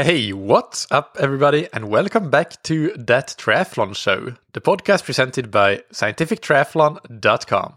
Hey, 0.00 0.32
what's 0.32 0.86
up, 0.92 1.16
everybody, 1.18 1.66
and 1.72 1.90
welcome 1.90 2.30
back 2.30 2.62
to 2.62 2.92
That 2.94 3.34
Triathlon 3.36 3.96
Show, 3.96 4.36
the 4.52 4.60
podcast 4.60 5.02
presented 5.02 5.50
by 5.50 5.78
scientifictriathlon.com. 5.92 7.74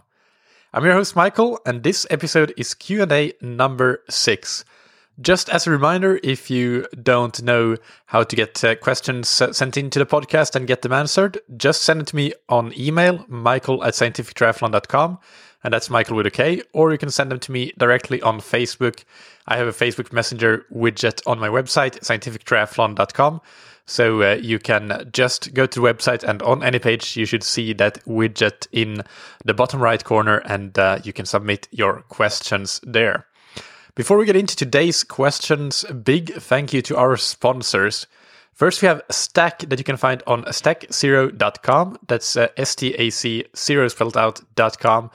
I'm 0.71 0.85
your 0.85 0.93
host, 0.93 1.15
Michael, 1.15 1.59
and 1.65 1.81
this 1.81 2.05
episode 2.11 2.53
is 2.57 2.75
Q&A 2.75 3.33
number 3.41 4.03
six. 4.07 4.63
Just 5.19 5.49
as 5.49 5.65
a 5.65 5.71
reminder, 5.71 6.19
if 6.21 6.51
you 6.51 6.85
don't 7.01 7.41
know 7.41 7.77
how 8.05 8.21
to 8.21 8.35
get 8.35 8.63
uh, 8.63 8.75
questions 8.75 9.27
sent 9.27 9.75
into 9.75 9.97
the 9.97 10.05
podcast 10.05 10.55
and 10.55 10.67
get 10.67 10.83
them 10.83 10.93
answered, 10.93 11.39
just 11.57 11.81
send 11.81 12.01
it 12.01 12.07
to 12.09 12.15
me 12.15 12.33
on 12.47 12.71
email, 12.77 13.25
michael 13.29 13.83
at 13.83 13.95
scientifictriathlon.com, 13.95 15.17
and 15.63 15.73
that's 15.73 15.89
Michael 15.89 16.15
with 16.15 16.25
a 16.25 16.31
K, 16.31 16.61
or 16.73 16.91
you 16.91 16.97
can 16.97 17.09
send 17.09 17.31
them 17.31 17.39
to 17.39 17.51
me 17.51 17.73
directly 17.77 18.21
on 18.21 18.39
Facebook. 18.39 19.03
I 19.47 19.57
have 19.57 19.67
a 19.67 19.71
Facebook 19.71 20.11
Messenger 20.11 20.65
widget 20.73 21.21
on 21.27 21.39
my 21.39 21.49
website, 21.49 21.99
scientifictriathlon.com. 21.99 23.41
So 23.85 24.21
uh, 24.21 24.35
you 24.35 24.59
can 24.59 25.09
just 25.11 25.53
go 25.53 25.65
to 25.65 25.79
the 25.81 25.85
website, 25.85 26.23
and 26.23 26.41
on 26.43 26.63
any 26.63 26.79
page, 26.79 27.17
you 27.17 27.25
should 27.25 27.43
see 27.43 27.73
that 27.73 28.03
widget 28.05 28.67
in 28.71 29.03
the 29.43 29.53
bottom 29.53 29.81
right 29.81 30.03
corner, 30.03 30.37
and 30.37 30.77
uh, 30.77 30.99
you 31.03 31.13
can 31.13 31.25
submit 31.25 31.67
your 31.71 32.01
questions 32.03 32.79
there. 32.83 33.25
Before 33.93 34.17
we 34.17 34.25
get 34.25 34.37
into 34.37 34.55
today's 34.55 35.03
questions, 35.03 35.83
big 35.83 36.33
thank 36.35 36.71
you 36.71 36.81
to 36.83 36.95
our 36.95 37.17
sponsors. 37.17 38.07
First, 38.53 38.81
we 38.81 38.87
have 38.87 39.01
Stac 39.09 39.67
that 39.69 39.79
you 39.79 39.83
can 39.83 39.97
find 39.97 40.23
on 40.27 40.43
stac0.com. 40.43 41.97
That's 42.07 42.37
uh, 42.37 42.47
S 42.55 42.75
T 42.75 42.93
A 42.93 43.09
C, 43.09 43.45
zero 43.55 43.87
spelled 43.89 44.15
out.com. 44.15 45.11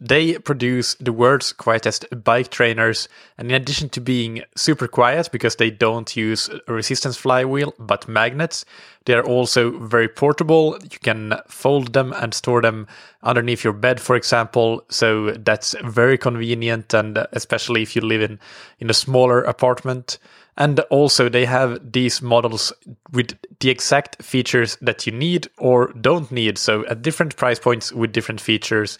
They 0.00 0.38
produce 0.38 0.94
the 0.94 1.12
world's 1.12 1.52
quietest 1.52 2.06
bike 2.24 2.50
trainers, 2.50 3.06
and 3.36 3.50
in 3.50 3.54
addition 3.54 3.90
to 3.90 4.00
being 4.00 4.42
super 4.56 4.88
quiet 4.88 5.28
because 5.30 5.56
they 5.56 5.70
don't 5.70 6.16
use 6.16 6.48
a 6.66 6.72
resistance 6.72 7.18
flywheel 7.18 7.74
but 7.78 8.08
magnets, 8.08 8.64
they 9.04 9.12
are 9.12 9.22
also 9.22 9.78
very 9.78 10.08
portable. 10.08 10.78
You 10.82 10.98
can 11.00 11.34
fold 11.48 11.92
them 11.92 12.14
and 12.14 12.32
store 12.32 12.62
them 12.62 12.86
underneath 13.22 13.62
your 13.62 13.74
bed, 13.74 14.00
for 14.00 14.16
example. 14.16 14.84
So 14.88 15.32
that's 15.32 15.74
very 15.84 16.16
convenient, 16.16 16.94
and 16.94 17.18
especially 17.32 17.82
if 17.82 17.94
you 17.94 18.00
live 18.00 18.22
in, 18.22 18.38
in 18.78 18.88
a 18.88 18.94
smaller 18.94 19.42
apartment. 19.42 20.18
And 20.56 20.80
also, 20.90 21.28
they 21.28 21.46
have 21.46 21.92
these 21.92 22.20
models 22.20 22.72
with 23.12 23.38
the 23.60 23.70
exact 23.70 24.22
features 24.22 24.76
that 24.82 25.06
you 25.06 25.12
need 25.12 25.48
or 25.58 25.92
don't 25.92 26.30
need. 26.30 26.58
So, 26.58 26.84
at 26.86 27.02
different 27.02 27.36
price 27.36 27.58
points 27.58 27.92
with 27.92 28.12
different 28.12 28.40
features 28.40 28.98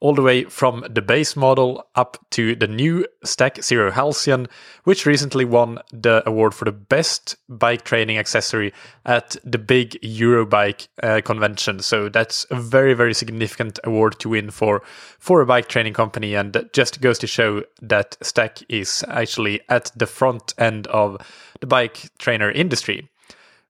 all 0.00 0.14
the 0.14 0.22
way 0.22 0.44
from 0.44 0.84
the 0.88 1.02
base 1.02 1.34
model 1.34 1.84
up 1.94 2.16
to 2.30 2.54
the 2.54 2.68
new 2.68 3.04
Stac 3.24 3.62
Zero 3.62 3.90
Halcyon, 3.90 4.46
which 4.84 5.06
recently 5.06 5.44
won 5.44 5.78
the 5.92 6.22
award 6.26 6.54
for 6.54 6.64
the 6.64 6.72
best 6.72 7.36
bike 7.48 7.84
training 7.84 8.16
accessory 8.16 8.72
at 9.04 9.36
the 9.44 9.58
big 9.58 9.98
Eurobike 10.02 10.88
uh, 11.02 11.20
convention. 11.24 11.80
So 11.80 12.08
that's 12.08 12.46
a 12.50 12.56
very, 12.56 12.94
very 12.94 13.14
significant 13.14 13.80
award 13.82 14.18
to 14.20 14.28
win 14.28 14.50
for, 14.50 14.82
for 15.18 15.40
a 15.40 15.46
bike 15.46 15.68
training 15.68 15.94
company. 15.94 16.34
And 16.34 16.52
that 16.52 16.72
just 16.72 17.00
goes 17.00 17.18
to 17.18 17.26
show 17.26 17.64
that 17.82 18.16
Stac 18.22 18.62
is 18.68 19.04
actually 19.08 19.60
at 19.68 19.90
the 19.96 20.06
front 20.06 20.54
end 20.58 20.86
of 20.88 21.16
the 21.60 21.66
bike 21.66 22.10
trainer 22.18 22.50
industry. 22.50 23.08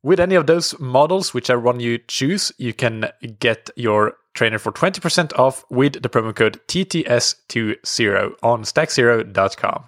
With 0.03 0.21
any 0.21 0.37
of 0.37 0.47
those 0.47 0.79
models, 0.79 1.34
whichever 1.34 1.61
one 1.61 1.81
you 1.81 1.99
choose, 1.99 2.53
you 2.56 2.73
can 2.73 3.11
get 3.41 3.71
your 3.75 4.15
trainer 4.39 4.58
for 4.58 4.70
20% 4.70 5.36
off 5.36 5.64
with 5.69 6.00
the 6.00 6.08
promo 6.08 6.34
code 6.34 6.61
TTS20 6.69 8.34
on 8.41 8.62
stac0.com. 8.62 9.84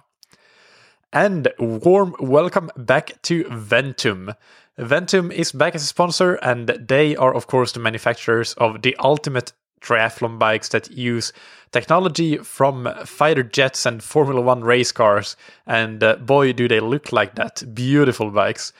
And 1.13 1.47
warm 1.57 2.15
welcome 2.19 2.69
back 2.75 3.21
to 3.23 3.45
Ventum. 3.45 4.35
Ventum 4.77 5.31
is 5.31 5.53
back 5.53 5.73
as 5.73 5.83
a 5.83 5.87
sponsor, 5.87 6.35
and 6.35 6.67
they 6.67 7.15
are, 7.15 7.33
of 7.33 7.47
course, 7.47 7.71
the 7.71 7.79
manufacturers 7.79 8.53
of 8.53 8.81
the 8.81 8.95
ultimate 8.99 9.53
triathlon 9.81 10.37
bikes 10.37 10.69
that 10.69 10.91
use 10.91 11.31
technology 11.71 12.37
from 12.37 12.89
fighter 13.05 13.43
jets 13.43 13.85
and 13.85 14.03
Formula 14.03 14.41
One 14.41 14.63
race 14.63 14.91
cars. 14.91 15.37
And 15.65 16.03
uh, 16.03 16.17
boy, 16.17 16.53
do 16.53 16.67
they 16.67 16.81
look 16.81 17.11
like 17.13 17.35
that! 17.35 17.63
Beautiful 17.73 18.31
bikes. 18.31 18.73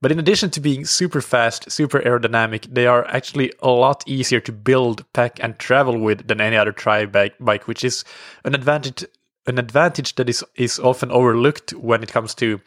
But 0.00 0.12
in 0.12 0.18
addition 0.18 0.50
to 0.50 0.60
being 0.60 0.84
super 0.84 1.20
fast, 1.20 1.70
super 1.70 2.00
aerodynamic, 2.00 2.72
they 2.72 2.86
are 2.86 3.04
actually 3.08 3.52
a 3.60 3.70
lot 3.70 4.04
easier 4.06 4.40
to 4.40 4.52
build, 4.52 5.04
pack, 5.12 5.42
and 5.42 5.58
travel 5.58 5.98
with 5.98 6.28
than 6.28 6.40
any 6.40 6.56
other 6.56 6.72
tri 6.72 7.04
bike, 7.06 7.66
which 7.66 7.84
is 7.84 8.04
an 8.44 8.54
advantage 8.54 9.04
an 9.46 9.58
advantage 9.58 10.14
that 10.16 10.28
is 10.28 10.44
is 10.54 10.78
often 10.78 11.10
overlooked 11.10 11.72
when 11.72 12.02
it 12.02 12.12
comes 12.12 12.34
to 12.34 12.60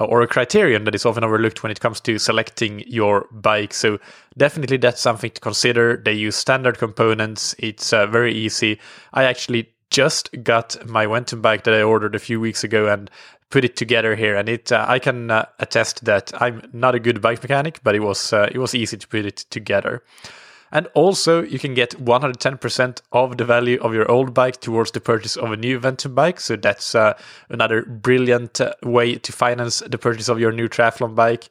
uh, 0.00 0.04
or 0.04 0.22
a 0.22 0.26
criterion 0.26 0.84
that 0.84 0.94
is 0.94 1.06
often 1.06 1.22
overlooked 1.22 1.62
when 1.62 1.70
it 1.70 1.80
comes 1.80 2.00
to 2.00 2.18
selecting 2.18 2.82
your 2.86 3.28
bike. 3.30 3.72
So 3.72 3.98
definitely 4.36 4.78
that's 4.78 5.00
something 5.00 5.30
to 5.30 5.40
consider. 5.40 5.96
They 6.04 6.14
use 6.14 6.34
standard 6.34 6.78
components. 6.78 7.54
It's 7.58 7.92
uh, 7.92 8.06
very 8.06 8.34
easy. 8.34 8.80
I 9.12 9.24
actually 9.24 9.68
just 9.90 10.30
got 10.42 10.76
my 10.88 11.06
Ventum 11.06 11.40
bike 11.40 11.62
that 11.64 11.74
I 11.74 11.82
ordered 11.82 12.16
a 12.16 12.18
few 12.18 12.40
weeks 12.40 12.64
ago, 12.64 12.88
and 12.88 13.08
put 13.50 13.64
it 13.64 13.76
together 13.76 14.16
here, 14.16 14.36
and 14.36 14.48
it 14.48 14.72
uh, 14.72 14.84
I 14.88 14.98
can 14.98 15.30
uh, 15.30 15.46
attest 15.58 16.04
that 16.04 16.32
I'm 16.40 16.68
not 16.72 16.94
a 16.94 17.00
good 17.00 17.20
bike 17.20 17.42
mechanic, 17.42 17.80
but 17.82 17.94
it 17.94 18.00
was 18.00 18.32
uh, 18.32 18.48
it 18.52 18.58
was 18.58 18.74
easy 18.74 18.96
to 18.96 19.08
put 19.08 19.26
it 19.26 19.36
together. 19.50 20.02
And 20.74 20.88
also, 20.94 21.42
you 21.44 21.60
can 21.60 21.72
get 21.72 21.90
110% 22.04 23.00
of 23.12 23.36
the 23.36 23.44
value 23.44 23.78
of 23.80 23.94
your 23.94 24.10
old 24.10 24.34
bike 24.34 24.60
towards 24.60 24.90
the 24.90 25.00
purchase 25.00 25.36
of 25.36 25.52
a 25.52 25.56
new 25.56 25.78
Ventum 25.78 26.16
bike. 26.16 26.40
So 26.40 26.56
that's 26.56 26.96
uh, 26.96 27.16
another 27.48 27.82
brilliant 27.84 28.60
uh, 28.60 28.72
way 28.82 29.14
to 29.14 29.32
finance 29.32 29.84
the 29.86 29.98
purchase 29.98 30.28
of 30.28 30.40
your 30.40 30.50
new 30.50 30.68
triathlon 30.68 31.14
bike. 31.14 31.48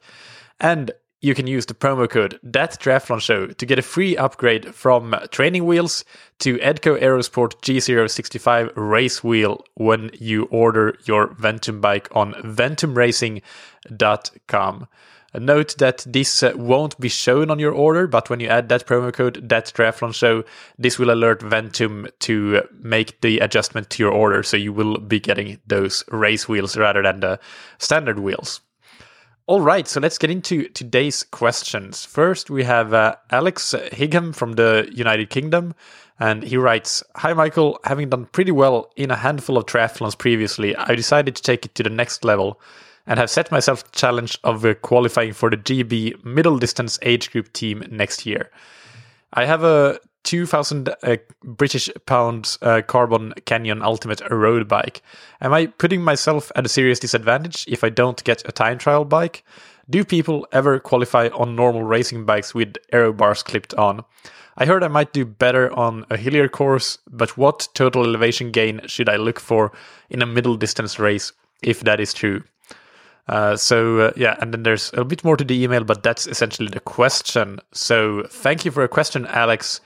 And 0.60 0.90
you 1.24 1.34
can 1.34 1.46
use 1.46 1.64
the 1.64 1.74
promo 1.74 2.06
code 2.08 2.38
that 2.42 2.78
show 3.18 3.46
to 3.46 3.66
get 3.66 3.78
a 3.78 3.82
free 3.82 4.14
upgrade 4.14 4.74
from 4.74 5.16
training 5.30 5.64
wheels 5.64 6.04
to 6.38 6.58
Edco 6.58 7.00
Aerosport 7.00 7.54
G065 7.62 8.72
race 8.76 9.24
wheel 9.24 9.64
when 9.72 10.10
you 10.12 10.42
order 10.50 10.98
your 11.06 11.28
Ventum 11.28 11.80
bike 11.80 12.14
on 12.14 12.34
ventumracing.com. 12.34 14.86
Note 15.36 15.74
that 15.78 16.04
this 16.06 16.42
uh, 16.42 16.52
won't 16.54 17.00
be 17.00 17.08
shown 17.08 17.50
on 17.50 17.58
your 17.58 17.72
order, 17.72 18.06
but 18.06 18.28
when 18.28 18.38
you 18.38 18.48
add 18.48 18.68
that 18.68 18.86
promo 18.86 19.10
code, 19.12 19.48
that 19.48 19.72
show, 20.12 20.44
this 20.78 20.98
will 20.98 21.10
alert 21.10 21.40
Ventum 21.40 22.06
to 22.20 22.68
make 22.82 23.18
the 23.22 23.38
adjustment 23.38 23.88
to 23.90 24.02
your 24.02 24.12
order. 24.12 24.42
So 24.42 24.58
you 24.58 24.74
will 24.74 24.98
be 24.98 25.20
getting 25.20 25.58
those 25.66 26.04
race 26.08 26.46
wheels 26.48 26.76
rather 26.76 27.02
than 27.02 27.20
the 27.20 27.40
standard 27.78 28.18
wheels. 28.18 28.60
All 29.46 29.60
right, 29.60 29.86
so 29.86 30.00
let's 30.00 30.16
get 30.16 30.30
into 30.30 30.70
today's 30.70 31.22
questions. 31.22 32.06
First, 32.06 32.48
we 32.48 32.64
have 32.64 32.94
uh, 32.94 33.16
Alex 33.30 33.74
Higham 33.92 34.32
from 34.32 34.54
the 34.54 34.88
United 34.90 35.28
Kingdom, 35.28 35.74
and 36.18 36.42
he 36.42 36.56
writes 36.56 37.04
Hi, 37.16 37.34
Michael. 37.34 37.78
Having 37.84 38.08
done 38.08 38.24
pretty 38.24 38.52
well 38.52 38.90
in 38.96 39.10
a 39.10 39.16
handful 39.16 39.58
of 39.58 39.66
triathlons 39.66 40.16
previously, 40.16 40.74
I 40.74 40.94
decided 40.94 41.36
to 41.36 41.42
take 41.42 41.66
it 41.66 41.74
to 41.74 41.82
the 41.82 41.90
next 41.90 42.24
level 42.24 42.58
and 43.06 43.18
have 43.18 43.28
set 43.28 43.50
myself 43.50 43.84
the 43.84 43.90
challenge 43.98 44.38
of 44.44 44.64
uh, 44.64 44.72
qualifying 44.76 45.34
for 45.34 45.50
the 45.50 45.58
GB 45.58 46.24
middle 46.24 46.58
distance 46.58 46.98
age 47.02 47.30
group 47.30 47.52
team 47.52 47.84
next 47.90 48.24
year. 48.24 48.50
I 49.34 49.44
have 49.44 49.62
a 49.62 50.00
2000 50.24 50.88
uh, 50.88 51.16
British 51.42 51.88
pounds 52.06 52.58
uh, 52.62 52.82
carbon 52.82 53.32
canyon 53.44 53.82
ultimate 53.82 54.20
road 54.30 54.66
bike. 54.66 55.02
Am 55.40 55.52
I 55.52 55.66
putting 55.66 56.02
myself 56.02 56.50
at 56.56 56.66
a 56.66 56.68
serious 56.68 56.98
disadvantage 56.98 57.64
if 57.68 57.84
I 57.84 57.90
don't 57.90 58.22
get 58.24 58.46
a 58.48 58.52
time 58.52 58.78
trial 58.78 59.04
bike? 59.04 59.44
Do 59.88 60.04
people 60.04 60.46
ever 60.50 60.80
qualify 60.80 61.28
on 61.28 61.54
normal 61.54 61.82
racing 61.82 62.24
bikes 62.24 62.54
with 62.54 62.76
aero 62.92 63.12
bars 63.12 63.42
clipped 63.42 63.74
on? 63.74 64.04
I 64.56 64.66
heard 64.66 64.82
I 64.82 64.88
might 64.88 65.12
do 65.12 65.24
better 65.24 65.72
on 65.72 66.06
a 66.10 66.16
hillier 66.16 66.48
course, 66.48 66.98
but 67.10 67.36
what 67.36 67.68
total 67.74 68.04
elevation 68.04 68.50
gain 68.50 68.80
should 68.86 69.08
I 69.08 69.16
look 69.16 69.40
for 69.40 69.72
in 70.08 70.22
a 70.22 70.26
middle 70.26 70.56
distance 70.56 70.98
race 70.98 71.32
if 71.62 71.80
that 71.80 72.00
is 72.00 72.14
true? 72.14 72.42
Uh, 73.26 73.56
so 73.56 74.00
uh, 74.00 74.12
yeah, 74.16 74.36
and 74.40 74.52
then 74.52 74.62
there's 74.62 74.90
a 74.94 75.04
bit 75.04 75.24
more 75.24 75.36
to 75.36 75.44
the 75.44 75.62
email, 75.62 75.82
but 75.82 76.02
that's 76.02 76.26
essentially 76.26 76.68
the 76.68 76.80
question. 76.80 77.58
So 77.72 78.24
thank 78.28 78.64
you 78.64 78.70
for 78.70 78.84
a 78.84 78.88
question, 78.88 79.26
Alex. 79.26 79.80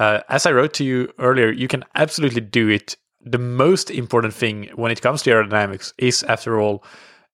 Uh, 0.00 0.22
as 0.30 0.46
I 0.46 0.52
wrote 0.52 0.72
to 0.74 0.84
you 0.84 1.12
earlier, 1.18 1.52
you 1.52 1.68
can 1.68 1.84
absolutely 1.94 2.40
do 2.40 2.68
it. 2.68 2.96
The 3.20 3.38
most 3.38 3.90
important 3.90 4.32
thing 4.32 4.70
when 4.74 4.90
it 4.90 5.02
comes 5.02 5.20
to 5.22 5.30
aerodynamics 5.30 5.92
is, 5.98 6.22
after 6.22 6.58
all, 6.58 6.82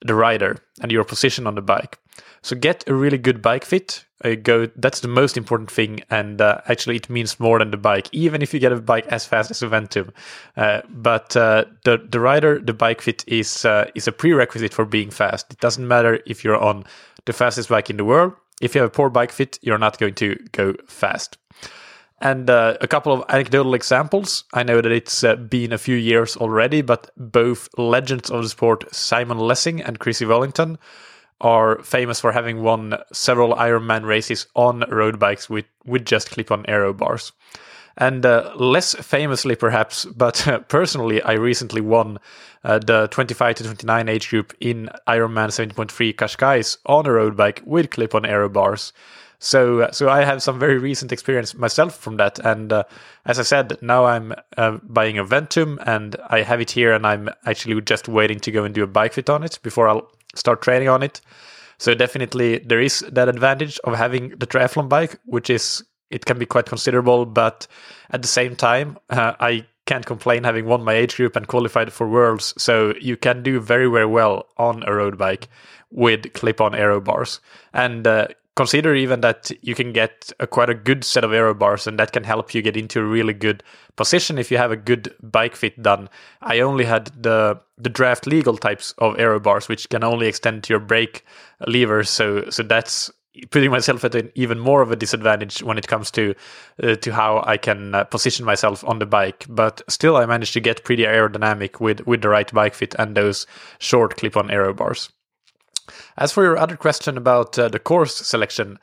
the 0.04 0.16
rider 0.16 0.56
and 0.82 0.90
your 0.90 1.04
position 1.04 1.46
on 1.46 1.54
the 1.54 1.62
bike. 1.62 1.98
So 2.42 2.56
get 2.56 2.82
a 2.88 2.94
really 2.94 3.18
good 3.18 3.40
bike 3.40 3.64
fit. 3.64 4.04
Uh, 4.24 4.34
go. 4.34 4.66
That's 4.76 5.00
the 5.00 5.08
most 5.08 5.36
important 5.36 5.70
thing, 5.70 6.00
and 6.10 6.40
uh, 6.40 6.60
actually, 6.66 6.96
it 6.96 7.08
means 7.10 7.38
more 7.38 7.58
than 7.58 7.70
the 7.70 7.76
bike. 7.76 8.08
Even 8.12 8.42
if 8.42 8.52
you 8.52 8.58
get 8.58 8.72
a 8.72 8.80
bike 8.80 9.06
as 9.08 9.26
fast 9.26 9.50
as 9.50 9.62
a 9.62 9.68
Ventum, 9.68 10.10
uh, 10.56 10.80
but 10.88 11.36
uh, 11.36 11.66
the 11.84 11.98
the 11.98 12.18
rider, 12.18 12.58
the 12.58 12.72
bike 12.72 13.02
fit 13.02 13.22
is 13.28 13.64
uh, 13.64 13.90
is 13.94 14.08
a 14.08 14.12
prerequisite 14.12 14.72
for 14.72 14.86
being 14.86 15.10
fast. 15.10 15.52
It 15.52 15.60
doesn't 15.60 15.86
matter 15.86 16.18
if 16.26 16.44
you're 16.44 16.58
on 16.58 16.84
the 17.26 17.32
fastest 17.32 17.68
bike 17.68 17.90
in 17.90 17.98
the 17.98 18.06
world. 18.06 18.32
If 18.60 18.74
you 18.74 18.80
have 18.80 18.90
a 18.90 18.94
poor 18.94 19.10
bike 19.10 19.32
fit, 19.32 19.58
you're 19.60 19.78
not 19.78 19.98
going 19.98 20.14
to 20.14 20.36
go 20.52 20.74
fast. 20.86 21.36
And 22.18 22.48
uh, 22.48 22.78
a 22.80 22.88
couple 22.88 23.12
of 23.12 23.24
anecdotal 23.28 23.74
examples. 23.74 24.44
I 24.54 24.62
know 24.62 24.80
that 24.80 24.90
it's 24.90 25.22
uh, 25.22 25.36
been 25.36 25.72
a 25.72 25.78
few 25.78 25.96
years 25.96 26.36
already, 26.36 26.80
but 26.80 27.10
both 27.16 27.68
legends 27.76 28.30
of 28.30 28.42
the 28.42 28.48
sport, 28.48 28.94
Simon 28.94 29.38
Lessing 29.38 29.82
and 29.82 29.98
Chrissie 29.98 30.24
Wellington, 30.24 30.78
are 31.42 31.82
famous 31.82 32.20
for 32.20 32.32
having 32.32 32.62
won 32.62 32.94
several 33.12 33.54
Ironman 33.54 34.06
races 34.06 34.46
on 34.54 34.84
road 34.88 35.18
bikes 35.18 35.50
with, 35.50 35.66
with 35.84 36.06
just 36.06 36.30
clip 36.30 36.50
on 36.50 36.64
aero 36.66 36.94
bars. 36.94 37.32
And 37.98 38.26
uh, 38.26 38.52
less 38.56 38.94
famously, 38.94 39.56
perhaps, 39.56 40.04
but 40.04 40.46
uh, 40.46 40.58
personally, 40.60 41.22
I 41.22 41.32
recently 41.32 41.80
won 41.80 42.18
uh, 42.62 42.78
the 42.78 43.08
25 43.10 43.56
to 43.56 43.64
29 43.64 44.08
age 44.08 44.28
group 44.28 44.54
in 44.60 44.90
Ironman 45.06 45.48
70.3 45.48 46.14
Cascais 46.14 46.76
on 46.84 47.06
a 47.06 47.12
road 47.12 47.36
bike 47.36 47.62
with 47.64 47.90
clip 47.90 48.14
on 48.14 48.26
aero 48.26 48.48
bars. 48.48 48.92
So, 49.38 49.80
uh, 49.82 49.92
so 49.92 50.08
I 50.08 50.24
have 50.24 50.42
some 50.42 50.58
very 50.58 50.78
recent 50.78 51.12
experience 51.12 51.54
myself 51.54 51.96
from 51.96 52.16
that. 52.16 52.38
And 52.38 52.72
uh, 52.72 52.84
as 53.24 53.38
I 53.38 53.42
said, 53.42 53.76
now 53.82 54.04
I'm 54.04 54.34
uh, 54.56 54.78
buying 54.82 55.18
a 55.18 55.24
Ventum 55.24 55.78
and 55.86 56.16
I 56.28 56.42
have 56.42 56.60
it 56.60 56.70
here 56.70 56.92
and 56.92 57.06
I'm 57.06 57.28
actually 57.44 57.80
just 57.82 58.08
waiting 58.08 58.40
to 58.40 58.50
go 58.50 58.64
and 58.64 58.74
do 58.74 58.82
a 58.82 58.86
bike 58.86 59.12
fit 59.12 59.30
on 59.30 59.42
it 59.42 59.58
before 59.62 59.88
I'll 59.88 60.10
start 60.34 60.62
training 60.62 60.88
on 60.88 61.02
it. 61.02 61.20
So 61.78 61.94
definitely 61.94 62.58
there 62.58 62.80
is 62.80 63.00
that 63.12 63.28
advantage 63.28 63.78
of 63.84 63.94
having 63.94 64.30
the 64.30 64.46
triathlon 64.46 64.88
bike, 64.88 65.18
which 65.24 65.50
is 65.50 65.84
it 66.10 66.24
can 66.24 66.38
be 66.38 66.46
quite 66.46 66.66
considerable, 66.66 67.26
but 67.26 67.66
at 68.10 68.22
the 68.22 68.28
same 68.28 68.56
time, 68.56 68.96
uh, 69.10 69.34
I 69.40 69.66
can't 69.86 70.06
complain 70.06 70.44
having 70.44 70.66
won 70.66 70.84
my 70.84 70.94
age 70.94 71.16
group 71.16 71.36
and 71.36 71.46
qualified 71.46 71.92
for 71.92 72.08
worlds. 72.08 72.54
So 72.58 72.94
you 73.00 73.16
can 73.16 73.42
do 73.42 73.60
very, 73.60 73.88
very 73.90 74.06
well 74.06 74.46
on 74.56 74.82
a 74.86 74.92
road 74.94 75.18
bike 75.18 75.48
with 75.90 76.32
clip-on 76.32 76.74
aero 76.74 77.00
bars. 77.00 77.40
And 77.72 78.06
uh, 78.06 78.28
consider 78.56 78.94
even 78.94 79.20
that 79.20 79.52
you 79.60 79.74
can 79.74 79.92
get 79.92 80.32
a, 80.40 80.46
quite 80.46 80.70
a 80.70 80.74
good 80.74 81.04
set 81.04 81.22
of 81.22 81.32
aero 81.32 81.54
bars 81.54 81.86
and 81.86 81.98
that 81.98 82.12
can 82.12 82.24
help 82.24 82.54
you 82.54 82.62
get 82.62 82.76
into 82.76 82.98
a 83.00 83.04
really 83.04 83.34
good 83.34 83.62
position 83.96 84.38
if 84.38 84.50
you 84.50 84.56
have 84.56 84.72
a 84.72 84.76
good 84.76 85.14
bike 85.22 85.54
fit 85.54 85.80
done 85.82 86.08
i 86.40 86.58
only 86.58 86.84
had 86.84 87.06
the 87.22 87.60
the 87.78 87.90
draft 87.90 88.26
legal 88.26 88.56
types 88.56 88.94
of 88.98 89.18
aero 89.18 89.38
bars 89.38 89.68
which 89.68 89.88
can 89.90 90.02
only 90.02 90.26
extend 90.26 90.64
to 90.64 90.72
your 90.72 90.80
brake 90.80 91.24
levers 91.66 92.10
so 92.10 92.48
so 92.50 92.62
that's 92.62 93.10
putting 93.50 93.70
myself 93.70 94.04
at 94.04 94.14
an 94.14 94.30
even 94.34 94.58
more 94.58 94.82
of 94.82 94.90
a 94.90 94.96
disadvantage 94.96 95.62
when 95.62 95.76
it 95.78 95.86
comes 95.86 96.10
to 96.10 96.34
uh, 96.82 96.96
to 96.96 97.12
how 97.12 97.42
I 97.46 97.58
can 97.58 97.94
uh, 97.94 98.04
position 98.04 98.46
myself 98.46 98.82
on 98.84 98.98
the 98.98 99.06
bike. 99.06 99.44
But 99.48 99.82
still, 99.88 100.16
I 100.16 100.26
managed 100.26 100.54
to 100.54 100.60
get 100.60 100.84
pretty 100.84 101.04
aerodynamic 101.04 101.80
with 101.80 102.06
with 102.06 102.22
the 102.22 102.30
right 102.30 102.50
bike 102.52 102.74
fit 102.74 102.94
and 102.98 103.14
those 103.14 103.46
short 103.78 104.16
clip-on 104.16 104.50
aero 104.50 104.72
bars. 104.72 105.10
As 106.16 106.32
for 106.32 106.42
your 106.42 106.56
other 106.56 106.76
question 106.76 107.16
about 107.16 107.58
uh, 107.58 107.68
the 107.68 107.78
course 107.78 108.16
selection, 108.16 108.78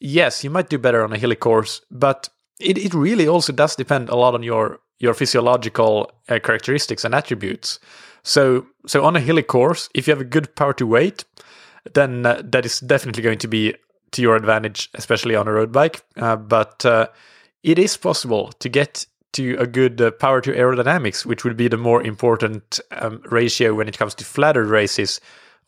yes, 0.00 0.44
you 0.44 0.50
might 0.50 0.68
do 0.68 0.78
better 0.78 1.04
on 1.04 1.12
a 1.12 1.18
hilly 1.18 1.36
course, 1.36 1.80
but 1.90 2.28
it, 2.58 2.78
it 2.78 2.94
really 2.94 3.26
also 3.26 3.52
does 3.52 3.76
depend 3.76 4.08
a 4.08 4.16
lot 4.16 4.34
on 4.34 4.42
your 4.42 4.80
your 4.98 5.14
physiological 5.14 6.12
uh, 6.28 6.38
characteristics 6.38 7.04
and 7.04 7.14
attributes. 7.14 7.78
So 8.22 8.66
so 8.86 9.04
on 9.04 9.16
a 9.16 9.20
hilly 9.20 9.42
course, 9.42 9.88
if 9.94 10.06
you 10.06 10.12
have 10.12 10.20
a 10.20 10.24
good 10.24 10.54
power 10.54 10.74
to 10.74 10.86
weight, 10.86 11.24
then 11.94 12.26
uh, 12.26 12.42
that 12.44 12.66
is 12.66 12.80
definitely 12.80 13.22
going 13.22 13.38
to 13.38 13.48
be 13.48 13.74
to 14.12 14.22
your 14.22 14.36
advantage, 14.36 14.90
especially 14.94 15.36
on 15.36 15.48
a 15.48 15.52
road 15.52 15.72
bike. 15.72 16.02
Uh, 16.16 16.36
but 16.36 16.84
uh, 16.84 17.06
it 17.62 17.78
is 17.78 17.96
possible 17.96 18.52
to 18.58 18.68
get 18.68 19.06
to 19.32 19.56
a 19.58 19.66
good 19.66 20.00
uh, 20.00 20.10
power 20.10 20.40
to 20.40 20.52
aerodynamics, 20.52 21.24
which 21.24 21.44
would 21.44 21.56
be 21.56 21.68
the 21.68 21.76
more 21.76 22.02
important 22.02 22.80
um, 22.90 23.22
ratio 23.30 23.74
when 23.74 23.88
it 23.88 23.96
comes 23.96 24.14
to 24.16 24.24
flatter 24.24 24.64
races 24.64 25.20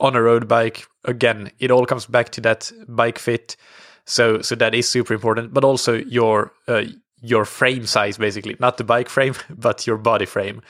on 0.02 0.16
a 0.16 0.22
road 0.22 0.48
bike. 0.48 0.86
Again, 1.04 1.50
it 1.58 1.70
all 1.70 1.86
comes 1.86 2.06
back 2.06 2.28
to 2.30 2.40
that 2.42 2.70
bike 2.88 3.18
fit. 3.18 3.56
So 4.04 4.42
so 4.42 4.54
that 4.56 4.74
is 4.74 4.88
super 4.88 5.14
important, 5.14 5.54
but 5.54 5.64
also 5.64 5.94
your 5.94 6.52
uh, 6.68 6.82
your 7.22 7.44
frame 7.44 7.86
size 7.86 8.18
basically, 8.18 8.56
not 8.58 8.76
the 8.76 8.84
bike 8.84 9.08
frame, 9.16 9.34
but 9.48 9.86
your 9.86 9.96
body 9.96 10.26
frame. 10.26 10.60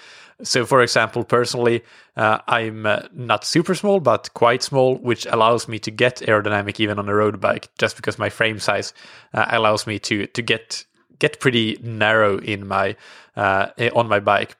So, 0.42 0.66
for 0.66 0.82
example, 0.82 1.24
personally, 1.24 1.82
uh, 2.16 2.38
I'm 2.48 2.84
uh, 2.84 3.02
not 3.12 3.44
super 3.44 3.74
small, 3.76 4.00
but 4.00 4.34
quite 4.34 4.62
small, 4.62 4.96
which 4.96 5.24
allows 5.26 5.68
me 5.68 5.78
to 5.78 5.90
get 5.90 6.16
aerodynamic 6.16 6.80
even 6.80 6.98
on 6.98 7.08
a 7.08 7.14
road 7.14 7.40
bike, 7.40 7.70
just 7.78 7.94
because 7.96 8.18
my 8.18 8.28
frame 8.28 8.58
size 8.58 8.92
uh, 9.34 9.46
allows 9.50 9.86
me 9.86 9.98
to 10.00 10.26
to 10.26 10.42
get 10.42 10.84
get 11.18 11.40
pretty 11.40 11.78
narrow 11.82 12.38
in 12.38 12.66
my 12.66 12.96
uh, 13.36 13.68
on 13.94 14.08
my 14.08 14.20
bike. 14.20 14.56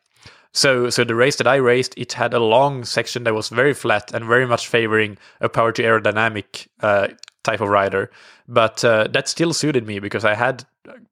So, 0.52 0.90
so 0.90 1.04
the 1.04 1.14
race 1.14 1.36
that 1.36 1.46
I 1.46 1.56
raced, 1.56 1.94
it 1.96 2.12
had 2.12 2.34
a 2.34 2.38
long 2.38 2.84
section 2.84 3.24
that 3.24 3.34
was 3.34 3.48
very 3.48 3.72
flat 3.72 4.12
and 4.12 4.26
very 4.26 4.46
much 4.46 4.68
favoring 4.68 5.16
a 5.40 5.48
power 5.48 5.72
to 5.72 5.82
aerodynamic 5.82 6.68
uh, 6.80 7.08
type 7.42 7.60
of 7.60 7.68
rider. 7.68 8.10
But 8.48 8.84
uh, 8.84 9.08
that 9.12 9.28
still 9.28 9.54
suited 9.54 9.86
me 9.86 9.98
because 9.98 10.24
I 10.24 10.34
had 10.34 10.66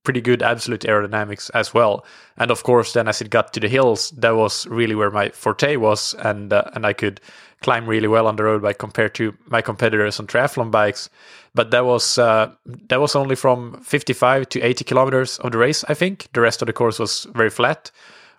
pretty 0.04 0.20
good 0.20 0.42
absolute 0.42 0.82
aerodynamics 0.82 1.50
as 1.54 1.72
well. 1.72 2.04
And 2.36 2.50
of 2.50 2.62
course, 2.64 2.92
then 2.92 3.08
as 3.08 3.20
it 3.20 3.30
got 3.30 3.52
to 3.54 3.60
the 3.60 3.68
hills, 3.68 4.10
that 4.10 4.36
was 4.36 4.66
really 4.66 4.94
where 4.94 5.10
my 5.10 5.30
forte 5.30 5.76
was, 5.76 6.14
and 6.14 6.52
uh, 6.52 6.64
and 6.74 6.84
I 6.84 6.92
could 6.92 7.20
climb 7.62 7.86
really 7.86 8.08
well 8.08 8.26
on 8.26 8.36
the 8.36 8.44
road 8.44 8.62
bike 8.62 8.78
compared 8.78 9.14
to 9.14 9.36
my 9.46 9.62
competitors 9.62 10.18
on 10.18 10.26
triathlon 10.26 10.70
bikes. 10.70 11.08
But 11.54 11.70
that 11.70 11.84
was 11.84 12.18
uh, 12.18 12.52
that 12.88 13.00
was 13.00 13.14
only 13.14 13.36
from 13.36 13.80
55 13.82 14.48
to 14.50 14.60
80 14.60 14.84
kilometers 14.84 15.38
of 15.38 15.52
the 15.52 15.58
race, 15.58 15.84
I 15.88 15.94
think. 15.94 16.28
The 16.32 16.40
rest 16.40 16.62
of 16.62 16.66
the 16.66 16.72
course 16.72 16.98
was 16.98 17.26
very 17.32 17.50
flat 17.50 17.90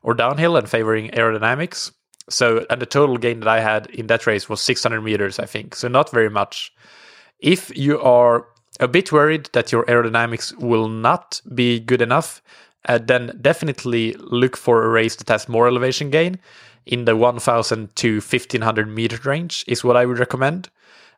or 0.04 0.14
downhill 0.14 0.58
and 0.58 0.70
favoring 0.70 1.10
aerodynamics. 1.12 1.92
So, 2.30 2.66
and 2.70 2.82
the 2.82 2.86
total 2.86 3.18
gain 3.18 3.40
that 3.42 3.48
I 3.48 3.60
had 3.60 3.88
in 3.88 4.08
that 4.08 4.26
race 4.26 4.48
was 4.48 4.62
600 4.62 5.02
meters, 5.02 5.40
I 5.40 5.46
think. 5.46 5.76
So, 5.76 5.88
not 5.88 6.12
very 6.12 6.30
much. 6.30 6.74
If 7.40 7.76
you 7.76 8.00
are 8.02 8.48
a 8.80 8.88
bit 8.88 9.12
worried 9.12 9.50
that 9.54 9.72
your 9.72 9.84
aerodynamics 9.86 10.56
will 10.58 10.88
not 10.88 11.42
be 11.54 11.80
good 11.80 12.02
enough, 12.02 12.42
uh, 12.88 13.00
then 13.00 13.38
definitely 13.42 14.14
look 14.14 14.58
for 14.58 14.84
a 14.84 14.90
race 14.90 15.16
that 15.18 15.30
has 15.30 15.50
more 15.50 15.68
elevation 15.68 16.10
gain 16.10 16.40
in 16.86 17.06
the 17.06 17.16
1000 17.16 17.96
to 17.96 18.16
1500 18.16 18.88
meter 18.88 19.20
range, 19.30 19.64
is 19.68 19.84
what 19.84 19.98
I 19.98 20.06
would 20.06 20.20
recommend 20.20 20.70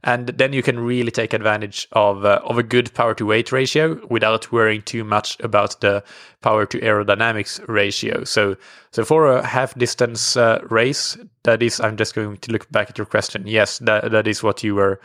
and 0.03 0.27
then 0.27 0.51
you 0.51 0.61
can 0.61 0.79
really 0.79 1.11
take 1.11 1.33
advantage 1.33 1.87
of 1.93 2.25
uh, 2.25 2.41
of 2.43 2.57
a 2.57 2.63
good 2.63 2.93
power 2.93 3.13
to 3.15 3.25
weight 3.25 3.51
ratio 3.51 3.99
without 4.09 4.51
worrying 4.51 4.81
too 4.81 5.03
much 5.03 5.39
about 5.39 5.79
the 5.81 6.03
power 6.41 6.65
to 6.65 6.79
aerodynamics 6.79 7.65
ratio. 7.67 8.23
So 8.23 8.57
so 8.91 9.05
for 9.05 9.37
a 9.37 9.45
half 9.45 9.73
distance 9.75 10.35
uh, 10.35 10.59
race, 10.69 11.17
that 11.43 11.63
is, 11.63 11.79
I'm 11.79 11.97
just 11.97 12.15
going 12.15 12.37
to 12.37 12.51
look 12.51 12.69
back 12.71 12.89
at 12.89 12.97
your 12.97 13.05
question. 13.05 13.47
Yes, 13.47 13.79
that 13.79 14.11
that 14.11 14.27
is 14.27 14.43
what 14.43 14.63
you 14.63 14.75
were 14.75 14.99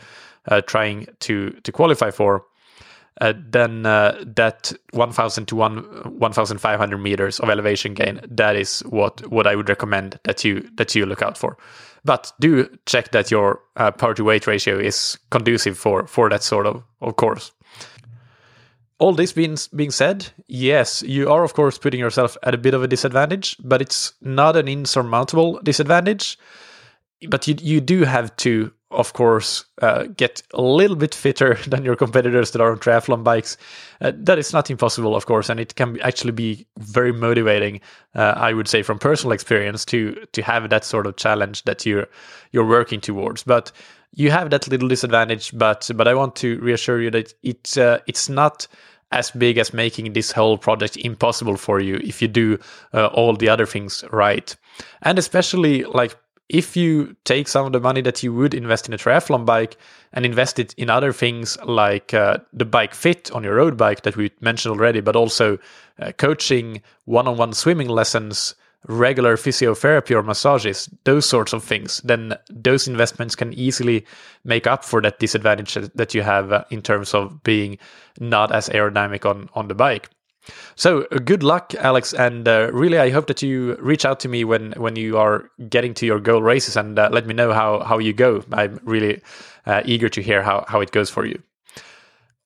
uh, 0.47 0.61
trying 0.61 1.07
to 1.21 1.51
to 1.51 1.71
qualify 1.71 2.11
for. 2.11 2.45
Uh, 3.21 3.33
then 3.35 3.85
uh, 3.85 4.23
that 4.25 4.71
1000 4.91 5.45
to 5.45 5.55
1 5.55 6.19
1500 6.19 6.97
meters 6.97 7.37
of 7.41 7.49
elevation 7.49 7.93
gain 7.93 8.21
that 8.25 8.55
is 8.55 8.79
what 8.81 9.29
what 9.29 9.45
I 9.45 9.57
would 9.57 9.67
recommend 9.67 10.17
that 10.23 10.45
you 10.45 10.69
that 10.75 10.95
you 10.95 11.05
look 11.05 11.21
out 11.21 11.37
for 11.37 11.57
but 12.05 12.31
do 12.39 12.67
check 12.85 13.11
that 13.11 13.31
your 13.31 13.61
uh, 13.75 13.91
power 13.91 14.13
to 14.13 14.23
weight 14.23 14.47
ratio 14.47 14.77
is 14.77 15.17
conducive 15.29 15.77
for 15.77 16.07
for 16.07 16.29
that 16.29 16.43
sort 16.43 16.65
of 16.65 16.83
of 17.01 17.15
course. 17.15 17.51
All 18.99 19.13
this 19.13 19.31
being 19.31 19.57
being 19.75 19.91
said, 19.91 20.27
yes, 20.47 21.01
you 21.03 21.29
are 21.29 21.43
of 21.43 21.53
course 21.53 21.77
putting 21.77 21.99
yourself 21.99 22.37
at 22.43 22.53
a 22.53 22.57
bit 22.57 22.73
of 22.73 22.83
a 22.83 22.87
disadvantage, 22.87 23.55
but 23.63 23.81
it's 23.81 24.13
not 24.21 24.55
an 24.55 24.67
insurmountable 24.67 25.59
disadvantage. 25.63 26.37
But 27.29 27.47
you 27.47 27.55
you 27.59 27.81
do 27.81 28.03
have 28.03 28.35
to 28.37 28.71
of 28.91 29.13
course, 29.13 29.65
uh, 29.81 30.03
get 30.17 30.41
a 30.53 30.61
little 30.61 30.95
bit 30.95 31.13
fitter 31.13 31.55
than 31.67 31.83
your 31.83 31.95
competitors 31.95 32.51
that 32.51 32.61
are 32.61 32.71
on 32.71 32.79
triathlon 32.79 33.23
bikes. 33.23 33.57
Uh, 34.01 34.11
that 34.15 34.39
is 34.39 34.53
not 34.53 34.69
impossible, 34.71 35.15
of 35.15 35.25
course, 35.25 35.49
and 35.49 35.59
it 35.59 35.75
can 35.75 35.99
actually 36.01 36.31
be 36.31 36.65
very 36.79 37.11
motivating. 37.11 37.81
Uh, 38.15 38.33
I 38.35 38.53
would 38.53 38.67
say, 38.67 38.81
from 38.81 38.99
personal 38.99 39.33
experience, 39.33 39.85
to 39.85 40.25
to 40.31 40.41
have 40.41 40.69
that 40.69 40.85
sort 40.85 41.05
of 41.05 41.17
challenge 41.17 41.63
that 41.63 41.85
you're 41.85 42.07
you're 42.51 42.67
working 42.67 43.01
towards. 43.01 43.43
But 43.43 43.71
you 44.13 44.31
have 44.31 44.49
that 44.49 44.67
little 44.67 44.87
disadvantage. 44.87 45.57
But 45.57 45.89
but 45.95 46.07
I 46.07 46.15
want 46.15 46.35
to 46.37 46.59
reassure 46.59 47.01
you 47.01 47.11
that 47.11 47.33
it's 47.43 47.77
uh, 47.77 47.99
it's 48.07 48.29
not 48.29 48.67
as 49.11 49.31
big 49.31 49.57
as 49.57 49.73
making 49.73 50.13
this 50.13 50.31
whole 50.31 50.57
project 50.57 50.95
impossible 50.97 51.57
for 51.57 51.79
you 51.79 51.95
if 52.03 52.21
you 52.21 52.27
do 52.27 52.59
uh, 52.93 53.07
all 53.07 53.35
the 53.35 53.49
other 53.49 53.65
things 53.65 54.03
right, 54.11 54.55
and 55.01 55.17
especially 55.17 55.83
like 55.83 56.15
if 56.49 56.75
you 56.75 57.15
take 57.25 57.47
some 57.47 57.67
of 57.67 57.71
the 57.71 57.79
money 57.79 58.01
that 58.01 58.23
you 58.23 58.33
would 58.33 58.55
invest 58.55 58.87
in 58.87 58.93
a 58.93 58.97
triathlon 58.97 59.45
bike 59.45 59.77
and 60.13 60.25
invest 60.25 60.57
it 60.57 60.73
in 60.77 60.89
other 60.89 61.13
things 61.13 61.57
like 61.63 62.13
uh, 62.13 62.37
the 62.51 62.65
bike 62.65 62.95
fit 62.95 63.31
on 63.31 63.43
your 63.43 63.55
road 63.55 63.77
bike 63.77 64.01
that 64.01 64.17
we 64.17 64.31
mentioned 64.41 64.73
already, 64.73 64.99
but 64.99 65.15
also 65.15 65.59
uh, 65.99 66.11
coaching, 66.13 66.81
one 67.05 67.27
on 67.27 67.37
one 67.37 67.53
swimming 67.53 67.87
lessons, 67.87 68.55
regular 68.87 69.37
physiotherapy 69.37 70.15
or 70.15 70.23
massages, 70.23 70.89
those 71.03 71.27
sorts 71.27 71.53
of 71.53 71.63
things, 71.63 72.01
then 72.03 72.35
those 72.49 72.87
investments 72.87 73.35
can 73.35 73.53
easily 73.53 74.05
make 74.43 74.65
up 74.65 74.83
for 74.83 75.01
that 75.01 75.19
disadvantage 75.19 75.73
that 75.73 76.15
you 76.15 76.23
have 76.23 76.51
uh, 76.51 76.63
in 76.71 76.81
terms 76.81 77.13
of 77.13 77.43
being 77.43 77.77
not 78.19 78.51
as 78.51 78.69
aerodynamic 78.69 79.29
on, 79.29 79.49
on 79.53 79.67
the 79.67 79.75
bike. 79.75 80.09
So 80.75 81.05
uh, 81.11 81.19
good 81.19 81.43
luck, 81.43 81.73
Alex, 81.75 82.13
and 82.13 82.47
uh, 82.47 82.69
really 82.71 82.97
I 82.97 83.09
hope 83.09 83.27
that 83.27 83.41
you 83.41 83.75
reach 83.79 84.05
out 84.05 84.19
to 84.21 84.29
me 84.29 84.43
when 84.43 84.71
when 84.73 84.95
you 84.95 85.17
are 85.17 85.49
getting 85.69 85.93
to 85.95 86.05
your 86.05 86.19
goal 86.19 86.41
races 86.41 86.77
and 86.77 86.97
uh, 86.97 87.09
let 87.11 87.25
me 87.25 87.33
know 87.33 87.53
how 87.53 87.79
how 87.83 87.97
you 87.97 88.13
go. 88.13 88.43
I'm 88.51 88.79
really 88.83 89.21
uh, 89.65 89.81
eager 89.85 90.09
to 90.09 90.21
hear 90.21 90.41
how 90.41 90.65
how 90.67 90.81
it 90.81 90.91
goes 90.91 91.09
for 91.09 91.25
you. 91.25 91.41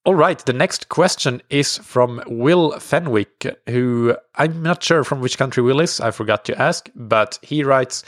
All 0.06 0.16
right, 0.16 0.38
the 0.40 0.52
next 0.52 0.90
question 0.90 1.42
is 1.50 1.78
from 1.78 2.22
Will 2.28 2.78
Fenwick, 2.80 3.46
who 3.70 4.18
I'm 4.36 4.62
not 4.62 4.84
sure 4.84 5.06
from 5.06 5.22
which 5.22 5.38
country 5.38 5.64
Will 5.64 5.80
is. 5.80 6.02
I 6.02 6.12
forgot 6.12 6.44
to 6.46 6.62
ask, 6.62 6.90
but 6.96 7.40
he 7.42 7.64
writes. 7.64 8.04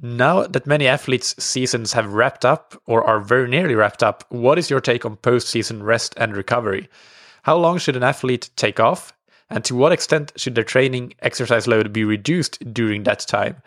Now 0.00 0.46
that 0.46 0.64
many 0.64 0.86
athletes' 0.86 1.34
seasons 1.42 1.92
have 1.92 2.14
wrapped 2.14 2.44
up 2.44 2.80
or 2.86 3.02
are 3.02 3.18
very 3.18 3.48
nearly 3.48 3.74
wrapped 3.74 4.00
up, 4.00 4.24
what 4.28 4.56
is 4.56 4.70
your 4.70 4.80
take 4.80 5.04
on 5.04 5.16
post 5.16 5.48
season 5.48 5.82
rest 5.82 6.14
and 6.16 6.36
recovery? 6.36 6.88
How 7.42 7.56
long 7.56 7.78
should 7.78 7.96
an 7.96 8.04
athlete 8.04 8.50
take 8.54 8.78
off? 8.78 9.12
And 9.50 9.64
to 9.64 9.74
what 9.74 9.92
extent 9.92 10.32
should 10.36 10.54
their 10.54 10.64
training 10.64 11.14
exercise 11.20 11.66
load 11.66 11.92
be 11.92 12.04
reduced 12.04 12.72
during 12.72 13.04
that 13.04 13.20
time 13.20 13.62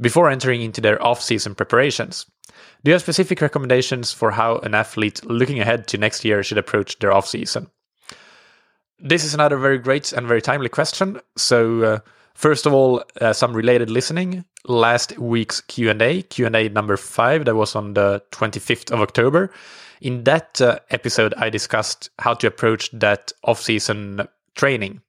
before 0.00 0.30
entering 0.30 0.62
into 0.62 0.80
their 0.80 1.02
off 1.02 1.22
season 1.22 1.54
preparations? 1.54 2.26
Do 2.82 2.90
you 2.90 2.92
have 2.94 3.02
specific 3.02 3.40
recommendations 3.40 4.12
for 4.12 4.30
how 4.30 4.56
an 4.58 4.74
athlete 4.74 5.24
looking 5.24 5.60
ahead 5.60 5.86
to 5.88 5.98
next 5.98 6.24
year 6.24 6.42
should 6.42 6.58
approach 6.58 6.98
their 6.98 7.12
off 7.12 7.28
season? 7.28 7.68
This 8.98 9.24
is 9.24 9.34
another 9.34 9.56
very 9.56 9.78
great 9.78 10.12
and 10.12 10.26
very 10.26 10.42
timely 10.42 10.68
question. 10.68 11.20
So, 11.36 11.82
uh, 11.82 11.98
first 12.34 12.66
of 12.66 12.74
all, 12.74 13.02
uh, 13.20 13.32
some 13.32 13.54
related 13.54 13.88
listening. 13.88 14.44
Last 14.66 15.18
week's 15.18 15.60
Q&A, 15.62 16.22
Q&A 16.22 16.68
number 16.68 16.96
5 16.96 17.44
that 17.44 17.54
was 17.54 17.74
on 17.74 17.94
the 17.94 18.22
25th 18.32 18.90
of 18.90 19.00
October. 19.00 19.52
In 20.00 20.24
that 20.24 20.60
uh, 20.60 20.80
episode 20.90 21.34
I 21.36 21.50
discussed 21.50 22.10
how 22.18 22.34
to 22.34 22.46
approach 22.46 22.90
that 22.92 23.32
off-season 23.44 24.26
training. 24.54 25.00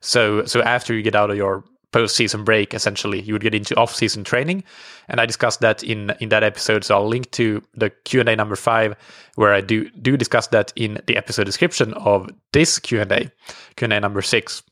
So 0.00 0.44
so 0.44 0.62
after 0.62 0.94
you 0.94 1.02
get 1.02 1.14
out 1.14 1.30
of 1.30 1.36
your 1.36 1.64
post-season 1.90 2.44
break 2.44 2.74
essentially 2.74 3.20
you 3.20 3.32
would 3.32 3.42
get 3.42 3.54
into 3.54 3.74
off-season 3.76 4.24
training. 4.24 4.62
And 5.08 5.20
i 5.20 5.26
discussed 5.26 5.60
that 5.60 5.82
in 5.82 6.12
in 6.20 6.28
that 6.28 6.42
episode 6.42 6.84
so 6.84 6.96
i'll 6.96 7.08
link 7.08 7.30
to 7.32 7.62
the 7.74 7.90
q&a 8.04 8.36
number 8.36 8.56
five 8.56 8.94
where 9.36 9.54
i 9.54 9.60
do 9.60 9.88
do 9.90 10.16
discuss 10.16 10.48
that 10.48 10.72
in 10.76 11.00
the 11.06 11.16
episode 11.16 11.44
description 11.44 11.94
of 11.94 12.28
this 12.52 12.78
q&a 12.78 13.30
q&a 13.76 14.00
number 14.00 14.22
six. 14.22 14.62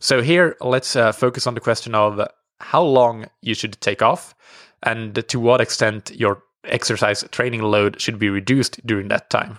So 0.00 0.22
here 0.22 0.56
let's 0.60 0.96
uh, 0.96 1.12
focus 1.12 1.46
on 1.46 1.54
the 1.54 1.60
question 1.60 1.94
of 1.94 2.20
how 2.60 2.82
long 2.82 3.26
you 3.40 3.54
should 3.54 3.80
take 3.80 4.02
off 4.02 4.34
and 4.82 5.26
to 5.28 5.40
what 5.40 5.60
extent 5.60 6.12
your 6.14 6.42
exercise 6.64 7.24
training 7.30 7.62
load 7.62 8.00
should 8.00 8.18
be 8.18 8.30
reduced 8.30 8.84
during 8.86 9.08
that 9.08 9.30
time 9.30 9.58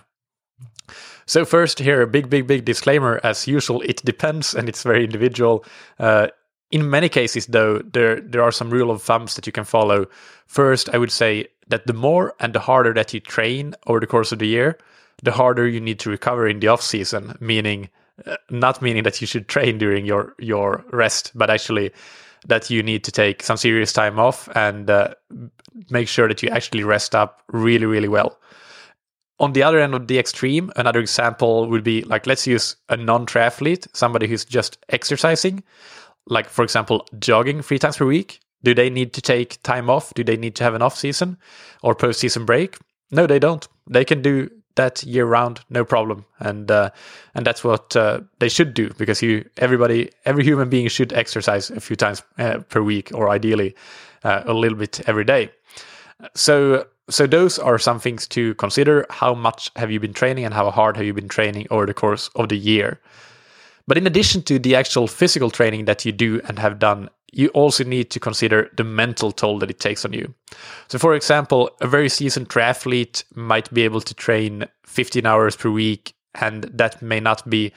so 1.26 1.44
first 1.44 1.78
here 1.78 2.02
a 2.02 2.06
big 2.06 2.30
big 2.30 2.46
big 2.46 2.64
disclaimer 2.64 3.20
as 3.22 3.46
usual 3.46 3.82
it 3.82 4.04
depends 4.04 4.54
and 4.54 4.68
it's 4.68 4.82
very 4.82 5.04
individual 5.04 5.64
uh, 5.98 6.28
in 6.70 6.90
many 6.90 7.08
cases, 7.08 7.46
though, 7.46 7.78
there 7.78 8.20
there 8.20 8.42
are 8.42 8.52
some 8.52 8.70
rule 8.70 8.90
of 8.90 9.02
thumbs 9.02 9.34
that 9.34 9.46
you 9.46 9.52
can 9.52 9.64
follow. 9.64 10.06
First, 10.46 10.88
I 10.92 10.98
would 10.98 11.12
say 11.12 11.46
that 11.68 11.86
the 11.86 11.92
more 11.92 12.34
and 12.40 12.52
the 12.52 12.60
harder 12.60 12.92
that 12.94 13.14
you 13.14 13.20
train 13.20 13.74
over 13.86 14.00
the 14.00 14.06
course 14.06 14.32
of 14.32 14.38
the 14.38 14.48
year, 14.48 14.78
the 15.22 15.32
harder 15.32 15.68
you 15.68 15.80
need 15.80 15.98
to 16.00 16.10
recover 16.10 16.48
in 16.48 16.60
the 16.60 16.68
off 16.68 16.82
season. 16.82 17.36
Meaning, 17.40 17.88
uh, 18.26 18.36
not 18.50 18.82
meaning 18.82 19.04
that 19.04 19.20
you 19.20 19.26
should 19.26 19.48
train 19.48 19.78
during 19.78 20.06
your 20.06 20.34
your 20.38 20.84
rest, 20.92 21.32
but 21.34 21.50
actually 21.50 21.92
that 22.48 22.70
you 22.70 22.82
need 22.82 23.04
to 23.04 23.12
take 23.12 23.42
some 23.42 23.56
serious 23.56 23.92
time 23.92 24.18
off 24.18 24.48
and 24.54 24.90
uh, 24.90 25.14
make 25.90 26.08
sure 26.08 26.28
that 26.28 26.42
you 26.42 26.48
actually 26.50 26.84
rest 26.84 27.14
up 27.14 27.42
really 27.52 27.86
really 27.86 28.08
well. 28.08 28.38
On 29.38 29.52
the 29.52 29.62
other 29.62 29.78
end 29.78 29.94
of 29.94 30.06
the 30.06 30.18
extreme, 30.18 30.72
another 30.76 31.00
example 31.00 31.68
would 31.68 31.84
be 31.84 32.02
like 32.02 32.26
let's 32.26 32.46
use 32.46 32.76
a 32.88 32.96
non 32.96 33.26
triathlete, 33.26 33.86
somebody 33.94 34.26
who's 34.26 34.44
just 34.44 34.78
exercising 34.88 35.62
like 36.28 36.48
for 36.48 36.62
example 36.62 37.06
jogging 37.18 37.62
three 37.62 37.78
times 37.78 37.96
per 37.96 38.06
week. 38.06 38.40
Do 38.62 38.74
they 38.74 38.90
need 38.90 39.12
to 39.12 39.20
take 39.20 39.62
time 39.62 39.88
off? 39.90 40.12
Do 40.14 40.24
they 40.24 40.36
need 40.36 40.56
to 40.56 40.64
have 40.64 40.74
an 40.74 40.82
off 40.82 40.96
season 40.96 41.36
or 41.82 41.94
post 41.94 42.20
season 42.20 42.44
break? 42.44 42.78
No 43.10 43.26
they 43.26 43.38
don't. 43.38 43.66
They 43.88 44.04
can 44.04 44.22
do 44.22 44.50
that 44.74 45.02
year 45.04 45.24
round 45.24 45.60
no 45.70 45.84
problem. 45.84 46.24
And 46.40 46.70
uh, 46.70 46.90
and 47.34 47.46
that's 47.46 47.62
what 47.62 47.94
uh, 47.94 48.20
they 48.38 48.48
should 48.48 48.74
do 48.74 48.90
because 48.98 49.22
you 49.22 49.48
everybody 49.58 50.10
every 50.24 50.44
human 50.44 50.68
being 50.68 50.88
should 50.88 51.12
exercise 51.12 51.70
a 51.70 51.80
few 51.80 51.96
times 51.96 52.22
uh, 52.38 52.58
per 52.68 52.82
week 52.82 53.10
or 53.14 53.28
ideally 53.28 53.74
uh, 54.24 54.42
a 54.46 54.54
little 54.54 54.78
bit 54.78 55.06
every 55.08 55.24
day 55.24 55.50
so 56.34 56.86
so 57.08 57.26
those 57.26 57.58
are 57.58 57.78
some 57.78 58.00
things 58.00 58.26
to 58.26 58.54
consider 58.54 59.06
how 59.10 59.32
much 59.32 59.70
have 59.76 59.90
you 59.90 60.00
been 60.00 60.12
training 60.12 60.44
and 60.44 60.54
how 60.54 60.70
hard 60.70 60.96
have 60.96 61.06
you 61.06 61.14
been 61.14 61.28
training 61.28 61.66
over 61.70 61.86
the 61.86 61.94
course 61.94 62.30
of 62.34 62.48
the 62.48 62.56
year 62.56 63.00
but 63.86 63.96
in 63.96 64.06
addition 64.06 64.42
to 64.42 64.58
the 64.58 64.74
actual 64.74 65.06
physical 65.06 65.50
training 65.50 65.84
that 65.84 66.04
you 66.04 66.12
do 66.12 66.40
and 66.48 66.58
have 66.58 66.78
done, 66.78 67.08
you 67.32 67.48
also 67.48 67.84
need 67.84 68.10
to 68.10 68.20
consider 68.20 68.70
the 68.76 68.84
mental 68.84 69.30
toll 69.30 69.58
that 69.60 69.70
it 69.70 69.78
takes 69.78 70.04
on 70.04 70.12
you. 70.12 70.34
So, 70.88 70.98
for 70.98 71.14
example, 71.14 71.70
a 71.80 71.86
very 71.86 72.08
seasoned 72.08 72.48
triathlete 72.48 73.24
might 73.34 73.72
be 73.72 73.82
able 73.82 74.00
to 74.00 74.14
train 74.14 74.64
15 74.84 75.26
hours 75.26 75.54
per 75.54 75.70
week, 75.70 76.14
and 76.34 76.64
that 76.64 77.00
may 77.02 77.20
not 77.20 77.48
be 77.48 77.72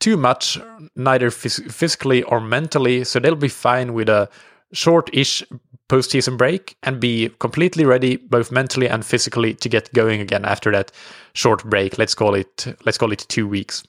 too 0.00 0.16
much, 0.16 0.58
neither 0.94 1.30
phys- 1.30 1.72
physically 1.72 2.22
or 2.24 2.40
mentally. 2.40 3.04
So, 3.04 3.18
they'll 3.18 3.34
be 3.34 3.48
fine 3.48 3.94
with 3.94 4.08
a 4.08 4.28
short 4.72 5.10
ish 5.12 5.42
post 5.88 6.10
season 6.10 6.36
break 6.36 6.76
and 6.82 7.00
be 7.00 7.30
completely 7.38 7.84
ready, 7.84 8.16
both 8.16 8.52
mentally 8.52 8.88
and 8.88 9.04
physically, 9.04 9.54
to 9.54 9.68
get 9.68 9.92
going 9.94 10.20
again 10.20 10.44
after 10.44 10.70
that 10.72 10.92
short 11.32 11.64
break. 11.64 11.98
Let's 11.98 12.14
call 12.14 12.34
it, 12.34 12.66
let's 12.84 12.98
call 12.98 13.12
it 13.12 13.24
two 13.28 13.48
weeks 13.48 13.84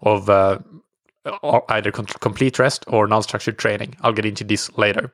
of 0.00 0.28
uh, 0.28 0.58
either 1.68 1.90
complete 1.92 2.58
rest 2.58 2.84
or 2.88 3.06
non-structured 3.06 3.58
training. 3.58 3.96
I'll 4.00 4.12
get 4.12 4.26
into 4.26 4.44
this 4.44 4.76
later. 4.76 5.12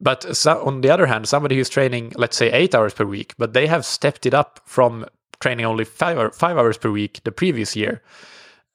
But 0.00 0.36
so, 0.36 0.64
on 0.64 0.80
the 0.80 0.90
other 0.90 1.06
hand, 1.06 1.28
somebody 1.28 1.56
who's 1.56 1.68
training, 1.68 2.12
let's 2.16 2.36
say, 2.36 2.50
eight 2.50 2.74
hours 2.74 2.92
per 2.92 3.04
week, 3.04 3.34
but 3.38 3.52
they 3.52 3.66
have 3.66 3.84
stepped 3.84 4.26
it 4.26 4.34
up 4.34 4.60
from 4.64 5.06
training 5.40 5.64
only 5.64 5.84
five, 5.84 6.18
or 6.18 6.30
five 6.30 6.58
hours 6.58 6.76
per 6.76 6.90
week 6.90 7.20
the 7.24 7.32
previous 7.32 7.76
year, 7.76 8.02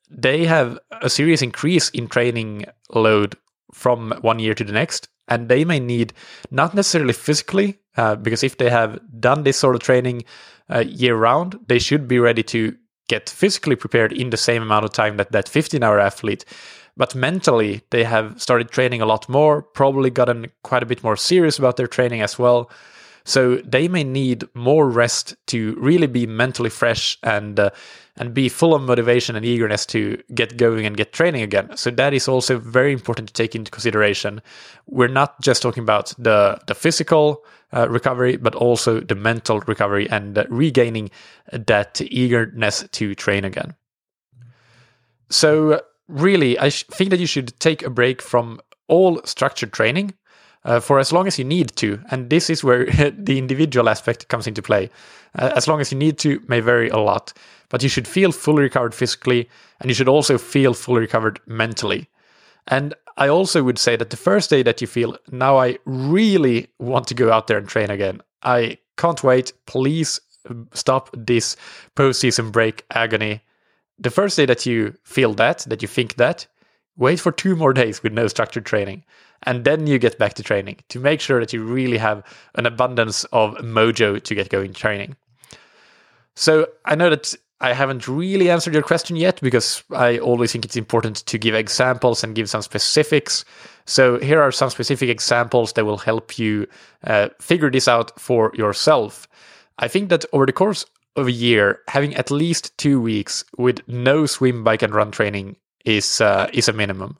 they 0.09 0.45
have 0.45 0.79
a 1.01 1.09
serious 1.09 1.41
increase 1.41 1.89
in 1.89 2.07
training 2.07 2.65
load 2.89 3.35
from 3.73 4.13
one 4.21 4.39
year 4.39 4.53
to 4.53 4.63
the 4.63 4.71
next. 4.71 5.09
And 5.27 5.49
they 5.49 5.65
may 5.65 5.79
need, 5.79 6.13
not 6.51 6.73
necessarily 6.73 7.13
physically, 7.13 7.79
uh, 7.97 8.15
because 8.15 8.43
if 8.43 8.57
they 8.57 8.69
have 8.69 8.99
done 9.19 9.43
this 9.43 9.57
sort 9.57 9.75
of 9.75 9.81
training 9.81 10.23
uh, 10.69 10.79
year 10.79 11.15
round, 11.15 11.59
they 11.67 11.79
should 11.79 12.07
be 12.07 12.19
ready 12.19 12.43
to 12.43 12.75
get 13.07 13.29
physically 13.29 13.75
prepared 13.75 14.11
in 14.11 14.29
the 14.29 14.37
same 14.37 14.61
amount 14.61 14.85
of 14.85 14.91
time 14.91 15.17
that 15.17 15.31
that 15.31 15.49
15 15.49 15.83
hour 15.83 15.99
athlete. 15.99 16.45
But 16.95 17.15
mentally 17.15 17.81
they 17.91 18.03
have 18.03 18.41
started 18.41 18.71
training 18.71 19.01
a 19.01 19.05
lot 19.05 19.29
more 19.29 19.61
probably 19.61 20.09
gotten 20.09 20.51
quite 20.63 20.83
a 20.83 20.87
bit 20.87 21.03
more 21.03 21.15
serious 21.15 21.59
about 21.59 21.77
their 21.77 21.87
training 21.87 22.21
as 22.21 22.39
well 22.39 22.69
so 23.27 23.57
they 23.57 23.89
may 23.89 24.05
need 24.05 24.45
more 24.53 24.89
rest 24.89 25.35
to 25.47 25.75
really 25.75 26.07
be 26.07 26.25
mentally 26.25 26.69
fresh 26.69 27.17
and 27.23 27.59
uh, 27.59 27.71
and 28.15 28.33
be 28.33 28.47
full 28.47 28.73
of 28.73 28.81
motivation 28.81 29.35
and 29.35 29.45
eagerness 29.45 29.85
to 29.85 30.23
get 30.33 30.55
going 30.55 30.85
and 30.85 30.95
get 30.95 31.11
training 31.11 31.41
again. 31.41 31.75
So 31.75 31.91
that 31.91 32.13
is 32.13 32.29
also 32.29 32.57
very 32.57 32.93
important 32.93 33.27
to 33.27 33.33
take 33.33 33.53
into 33.53 33.69
consideration. 33.69 34.41
We're 34.85 35.09
not 35.09 35.41
just 35.41 35.61
talking 35.61 35.83
about 35.83 36.13
the 36.17 36.57
the 36.67 36.73
physical 36.73 37.43
uh, 37.73 37.89
recovery, 37.89 38.37
but 38.37 38.55
also 38.55 39.01
the 39.01 39.15
mental 39.15 39.59
recovery 39.67 40.09
and 40.09 40.37
uh, 40.37 40.45
regaining 40.47 41.11
that 41.51 41.99
eagerness 41.99 42.87
to 42.93 43.13
train 43.13 43.43
again. 43.43 43.75
So 45.29 45.81
really, 46.07 46.57
I 46.57 46.69
sh- 46.69 46.85
think 46.85 47.09
that 47.09 47.19
you 47.19 47.27
should 47.27 47.59
take 47.59 47.83
a 47.83 47.89
break 47.89 48.21
from 48.21 48.61
all 48.87 49.21
structured 49.25 49.73
training 49.73 50.13
uh, 50.67 50.81
for 50.81 50.99
as 50.99 51.11
long 51.13 51.27
as 51.27 51.39
you 51.39 51.45
need 51.45 51.75
to. 51.77 51.99
And 52.11 52.29
this 52.29 52.49
is 52.49 52.63
where 52.63 52.85
the 53.17 53.37
individual 53.37 53.89
aspect 53.89 54.27
comes 54.27 54.45
into 54.45 54.61
play. 54.61 54.91
Uh, 55.39 55.51
as 55.55 55.67
long 55.67 55.81
as 55.81 55.91
you 55.91 55.97
need 55.97 56.19
to 56.19 56.43
may 56.47 56.59
vary 56.59 56.89
a 56.89 56.97
lot, 56.97 57.33
but 57.69 57.81
you 57.81 57.89
should 57.89 58.07
feel 58.07 58.31
fully 58.31 58.63
recovered 58.63 58.93
physically 58.93 59.49
and 59.79 59.89
you 59.89 59.95
should 59.95 60.09
also 60.09 60.37
feel 60.37 60.73
fully 60.73 60.99
recovered 60.99 61.39
mentally. 61.47 62.09
And 62.67 62.93
I 63.17 63.29
also 63.29 63.63
would 63.63 63.79
say 63.79 63.95
that 63.95 64.09
the 64.09 64.17
first 64.17 64.49
day 64.49 64.61
that 64.63 64.81
you 64.81 64.87
feel, 64.87 65.17
now 65.31 65.57
I 65.57 65.77
really 65.85 66.67
want 66.79 67.07
to 67.07 67.13
go 67.13 67.31
out 67.31 67.47
there 67.47 67.57
and 67.57 67.67
train 67.67 67.89
again, 67.89 68.21
I 68.43 68.77
can't 68.97 69.23
wait, 69.23 69.53
please 69.65 70.19
um, 70.49 70.67
stop 70.73 71.09
this 71.13 71.55
post 71.95 72.19
season 72.19 72.51
break 72.51 72.83
agony. 72.91 73.41
The 73.99 74.11
first 74.11 74.37
day 74.37 74.45
that 74.45 74.65
you 74.65 74.95
feel 75.03 75.33
that, 75.35 75.59
that 75.67 75.81
you 75.81 75.87
think 75.87 76.15
that, 76.15 76.45
wait 76.97 77.19
for 77.19 77.31
two 77.31 77.55
more 77.55 77.73
days 77.81 78.03
with 78.03 78.11
no 78.11 78.27
structured 78.27 78.65
training 78.65 79.03
and 79.43 79.63
then 79.65 79.87
you 79.87 79.99
get 79.99 80.17
back 80.17 80.33
to 80.35 80.43
training 80.43 80.77
to 80.89 80.99
make 80.99 81.21
sure 81.21 81.39
that 81.39 81.53
you 81.53 81.63
really 81.63 81.97
have 81.97 82.23
an 82.55 82.65
abundance 82.65 83.23
of 83.25 83.55
mojo 83.55 84.21
to 84.21 84.35
get 84.35 84.49
going 84.49 84.73
training. 84.73 85.15
So 86.35 86.67
I 86.85 86.95
know 86.95 87.09
that 87.09 87.33
I 87.59 87.73
haven't 87.73 88.07
really 88.07 88.51
answered 88.51 88.73
your 88.73 88.83
question 88.83 89.15
yet 89.15 89.39
because 89.41 89.83
I 89.91 90.19
always 90.19 90.51
think 90.51 90.63
it's 90.65 90.75
important 90.75 91.17
to 91.25 91.37
give 91.39 91.55
examples 91.55 92.23
and 92.23 92.35
give 92.35 92.49
some 92.49 92.61
specifics. 92.61 93.43
So 93.85 94.19
here 94.19 94.41
are 94.41 94.51
some 94.51 94.69
specific 94.69 95.09
examples 95.09 95.73
that 95.73 95.85
will 95.85 95.97
help 95.97 96.37
you 96.37 96.67
uh, 97.03 97.29
figure 97.39 97.71
this 97.71 97.87
out 97.87 98.19
for 98.19 98.51
yourself. 98.55 99.27
I 99.79 99.87
think 99.87 100.09
that 100.09 100.25
over 100.33 100.45
the 100.45 100.53
course 100.53 100.85
of 101.15 101.27
a 101.27 101.31
year, 101.31 101.79
having 101.87 102.15
at 102.15 102.29
least 102.29 102.77
two 102.77 103.01
weeks 103.01 103.43
with 103.57 103.79
no 103.87 104.27
swim, 104.27 104.63
bike, 104.63 104.83
and 104.83 104.93
run 104.93 105.09
training 105.09 105.55
is 105.83 106.21
uh, 106.21 106.47
is 106.53 106.67
a 106.67 106.73
minimum. 106.73 107.17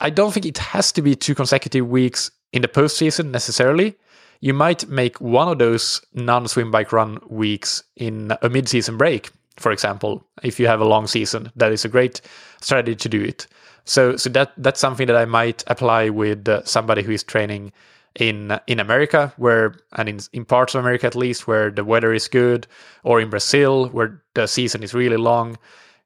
I 0.00 0.10
don't 0.10 0.32
think 0.32 0.46
it 0.46 0.58
has 0.58 0.92
to 0.92 1.02
be 1.02 1.14
two 1.14 1.34
consecutive 1.34 1.88
weeks 1.88 2.30
in 2.52 2.62
the 2.62 2.68
postseason 2.68 3.30
necessarily. 3.30 3.96
You 4.40 4.54
might 4.54 4.88
make 4.88 5.20
one 5.20 5.48
of 5.48 5.58
those 5.58 6.00
non 6.12 6.48
swim 6.48 6.70
bike 6.70 6.92
run 6.92 7.18
weeks 7.28 7.82
in 7.96 8.32
a 8.42 8.48
mid 8.48 8.68
season 8.68 8.96
break, 8.96 9.30
for 9.56 9.72
example. 9.72 10.26
If 10.42 10.60
you 10.60 10.66
have 10.66 10.80
a 10.80 10.84
long 10.84 11.06
season, 11.06 11.50
that 11.56 11.72
is 11.72 11.84
a 11.84 11.88
great 11.88 12.20
strategy 12.60 12.96
to 12.96 13.08
do 13.08 13.22
it. 13.22 13.46
So, 13.84 14.16
so 14.16 14.30
that 14.30 14.52
that's 14.56 14.80
something 14.80 15.06
that 15.06 15.16
I 15.16 15.24
might 15.24 15.62
apply 15.66 16.08
with 16.08 16.48
uh, 16.48 16.64
somebody 16.64 17.02
who 17.02 17.12
is 17.12 17.22
training 17.22 17.72
in 18.14 18.58
in 18.66 18.80
America, 18.80 19.32
where 19.36 19.74
and 19.92 20.08
in 20.08 20.20
in 20.32 20.44
parts 20.44 20.74
of 20.74 20.80
America 20.80 21.06
at 21.06 21.14
least, 21.14 21.46
where 21.46 21.70
the 21.70 21.84
weather 21.84 22.12
is 22.12 22.28
good, 22.28 22.66
or 23.02 23.20
in 23.20 23.30
Brazil, 23.30 23.88
where 23.88 24.22
the 24.34 24.46
season 24.46 24.82
is 24.82 24.94
really 24.94 25.16
long. 25.16 25.56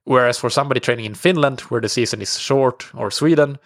Whereas 0.08 0.38
for 0.38 0.48
somebody 0.48 0.80
training 0.80 1.04
in 1.04 1.14
Finland, 1.14 1.60
where 1.68 1.82
the 1.82 1.88
season 1.90 2.22
is 2.22 2.40
short, 2.40 2.86
or 2.94 3.10
Sweden, 3.10 3.58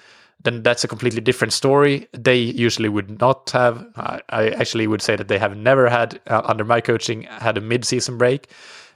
then 0.42 0.64
that's 0.64 0.82
a 0.82 0.88
completely 0.88 1.20
different 1.20 1.52
story. 1.52 2.08
They 2.10 2.36
usually 2.36 2.88
would 2.88 3.20
not 3.20 3.50
have. 3.50 3.86
I, 3.94 4.48
actually 4.48 4.88
would 4.88 5.02
say 5.02 5.14
that 5.14 5.28
they 5.28 5.38
have 5.38 5.56
never 5.56 5.88
had 5.88 6.20
uh, 6.26 6.42
under 6.44 6.64
my 6.64 6.80
coaching 6.80 7.22
had 7.22 7.56
a 7.56 7.60
mid-season 7.60 8.18
break, 8.18 8.48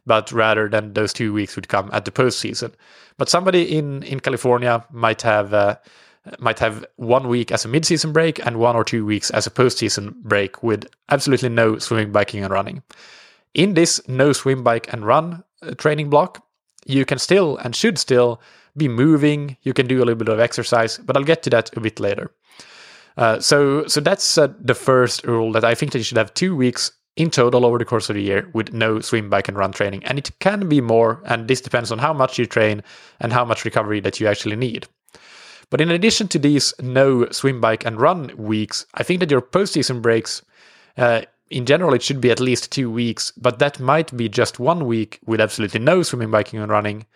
but 0.06 0.32
rather 0.32 0.68
than 0.68 0.94
those 0.94 1.12
two 1.12 1.32
weeks 1.32 1.54
would 1.54 1.68
come 1.68 1.88
at 1.92 2.04
the 2.04 2.10
postseason. 2.10 2.72
But 3.16 3.28
somebody 3.28 3.62
in 3.78 4.02
in 4.02 4.18
California 4.20 4.84
might 4.90 5.22
have. 5.22 5.54
Uh, 5.54 5.76
might 6.40 6.58
have 6.58 6.84
one 6.96 7.28
week 7.28 7.52
as 7.52 7.64
a 7.64 7.68
mid-season 7.68 8.12
break 8.12 8.44
and 8.44 8.56
one 8.56 8.74
or 8.74 8.82
two 8.82 9.06
weeks 9.06 9.30
as 9.30 9.46
a 9.46 9.50
postseason 9.50 10.12
break 10.24 10.60
with 10.60 10.84
absolutely 11.08 11.48
no 11.48 11.78
swimming, 11.78 12.10
biking, 12.10 12.42
and 12.42 12.52
running. 12.52 12.82
In 13.54 13.74
this 13.74 14.00
no 14.08 14.32
swim, 14.32 14.64
bike, 14.64 14.92
and 14.92 15.06
run 15.06 15.44
uh, 15.62 15.70
training 15.74 16.10
block, 16.10 16.45
you 16.86 17.04
can 17.04 17.18
still 17.18 17.56
and 17.58 17.74
should 17.74 17.98
still 17.98 18.40
be 18.76 18.88
moving. 18.88 19.56
You 19.62 19.72
can 19.72 19.86
do 19.86 19.98
a 19.98 20.04
little 20.04 20.14
bit 20.14 20.28
of 20.28 20.40
exercise, 20.40 20.98
but 20.98 21.16
I'll 21.16 21.24
get 21.24 21.42
to 21.44 21.50
that 21.50 21.76
a 21.76 21.80
bit 21.80 22.00
later. 22.00 22.30
Uh, 23.16 23.40
so, 23.40 23.86
so 23.86 24.00
that's 24.00 24.38
uh, 24.38 24.48
the 24.60 24.74
first 24.74 25.24
rule 25.24 25.52
that 25.52 25.64
I 25.64 25.74
think 25.74 25.92
that 25.92 25.98
you 25.98 26.04
should 26.04 26.18
have 26.18 26.34
two 26.34 26.54
weeks 26.54 26.92
in 27.16 27.30
total 27.30 27.64
over 27.64 27.78
the 27.78 27.84
course 27.84 28.10
of 28.10 28.14
the 28.14 28.22
year 28.22 28.48
with 28.52 28.74
no 28.74 29.00
swim, 29.00 29.30
bike, 29.30 29.48
and 29.48 29.56
run 29.56 29.72
training. 29.72 30.04
And 30.04 30.18
it 30.18 30.30
can 30.38 30.68
be 30.68 30.82
more, 30.82 31.22
and 31.24 31.48
this 31.48 31.62
depends 31.62 31.90
on 31.90 31.98
how 31.98 32.12
much 32.12 32.38
you 32.38 32.46
train 32.46 32.82
and 33.20 33.32
how 33.32 33.44
much 33.44 33.64
recovery 33.64 34.00
that 34.00 34.20
you 34.20 34.26
actually 34.26 34.56
need. 34.56 34.86
But 35.70 35.80
in 35.80 35.90
addition 35.90 36.28
to 36.28 36.38
these 36.38 36.74
no 36.80 37.28
swim, 37.30 37.60
bike, 37.60 37.86
and 37.86 38.00
run 38.00 38.36
weeks, 38.36 38.86
I 38.94 39.02
think 39.02 39.20
that 39.20 39.30
your 39.30 39.40
postseason 39.40 40.02
breaks, 40.02 40.42
uh, 40.98 41.22
in 41.50 41.66
general, 41.66 41.94
it 41.94 42.02
should 42.02 42.20
be 42.20 42.30
at 42.30 42.40
least 42.40 42.72
two 42.72 42.90
weeks, 42.90 43.32
but 43.36 43.58
that 43.58 43.78
might 43.78 44.16
be 44.16 44.28
just 44.28 44.58
one 44.58 44.86
week 44.86 45.20
with 45.26 45.40
absolutely 45.40 45.80
no 45.80 46.02
swimming, 46.02 46.30
biking, 46.30 46.60
and 46.60 46.70
running. 46.70 47.06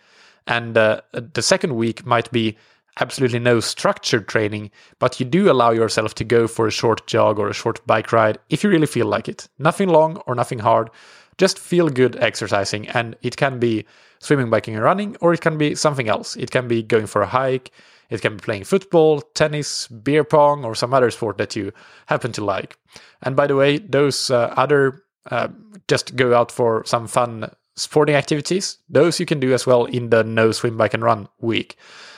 And 0.47 0.77
uh, 0.77 1.01
the 1.11 1.41
second 1.41 1.75
week 1.75 2.05
might 2.05 2.31
be 2.31 2.57
absolutely 2.99 3.39
no 3.39 3.59
structured 3.59 4.27
training, 4.27 4.71
but 4.99 5.19
you 5.19 5.25
do 5.25 5.51
allow 5.51 5.71
yourself 5.71 6.15
to 6.15 6.23
go 6.23 6.47
for 6.47 6.67
a 6.67 6.71
short 6.71 7.05
jog 7.07 7.39
or 7.39 7.49
a 7.49 7.53
short 7.53 7.85
bike 7.87 8.11
ride 8.11 8.37
if 8.49 8.63
you 8.63 8.69
really 8.69 8.87
feel 8.87 9.05
like 9.05 9.27
it. 9.27 9.47
Nothing 9.59 9.89
long 9.89 10.17
or 10.25 10.35
nothing 10.35 10.59
hard, 10.59 10.89
just 11.37 11.59
feel 11.59 11.89
good 11.89 12.15
exercising. 12.17 12.87
And 12.89 13.15
it 13.21 13.37
can 13.37 13.59
be 13.59 13.85
swimming, 14.19 14.49
biking, 14.49 14.75
and 14.75 14.83
running, 14.83 15.17
or 15.21 15.33
it 15.33 15.41
can 15.41 15.57
be 15.57 15.75
something 15.75 16.09
else. 16.09 16.35
It 16.35 16.51
can 16.51 16.67
be 16.67 16.83
going 16.83 17.07
for 17.07 17.21
a 17.21 17.27
hike, 17.27 17.71
it 18.11 18.21
can 18.21 18.35
be 18.35 18.41
playing 18.41 18.65
football, 18.65 19.21
tennis, 19.21 19.87
beer 19.87 20.23
pong, 20.23 20.65
or 20.65 20.75
some 20.75 20.93
other 20.93 21.09
sport 21.09 21.37
that 21.37 21.55
you 21.55 21.71
happen 22.05 22.31
to 22.33 22.43
like. 22.43 22.77
And 23.23 23.35
by 23.35 23.47
the 23.47 23.55
way, 23.55 23.77
those 23.79 24.29
uh, 24.29 24.53
other 24.57 25.01
uh, 25.31 25.47
just 25.87 26.15
go 26.15 26.35
out 26.35 26.51
for 26.51 26.83
some 26.85 27.07
fun 27.07 27.49
sporting 27.75 28.15
activities. 28.15 28.77
Those 28.89 29.19
you 29.19 29.25
can 29.25 29.39
do 29.39 29.53
as 29.53 29.65
well 29.65 29.85
in 29.85 30.09
the 30.09 30.23
no 30.23 30.51
swim, 30.51 30.77
bike, 30.77 30.93
and 30.93 31.03
run 31.03 31.29
week. 31.39 31.77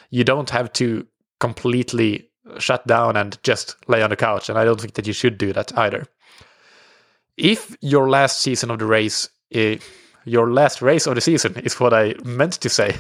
You 0.10 0.24
don't 0.24 0.50
have 0.50 0.74
to 0.74 1.06
completely 1.40 2.30
shut 2.58 2.86
down 2.88 3.16
and 3.16 3.38
just 3.44 3.76
lay 3.88 4.02
on 4.02 4.10
the 4.10 4.16
couch. 4.16 4.50
And 4.50 4.58
I 4.58 4.66
don't 4.66 4.82
think 4.82 4.96
that 4.96 5.08
you 5.08 5.14
should 5.14 5.38
do 5.38 5.54
that 5.54 5.78
either. 5.78 6.08
If 7.38 7.76
your 7.82 8.10
last 8.10 8.40
season 8.40 8.72
of 8.72 8.80
the 8.80 8.86
race, 8.86 9.30
uh, 9.56 9.76
your 10.26 10.52
last 10.52 10.82
race 10.82 11.06
of 11.06 11.16
the 11.16 11.22
season 11.22 11.58
is 11.60 11.80
what 11.80 11.94
I 11.94 12.16
meant 12.24 12.54
to 12.54 12.70
say, 12.70 12.96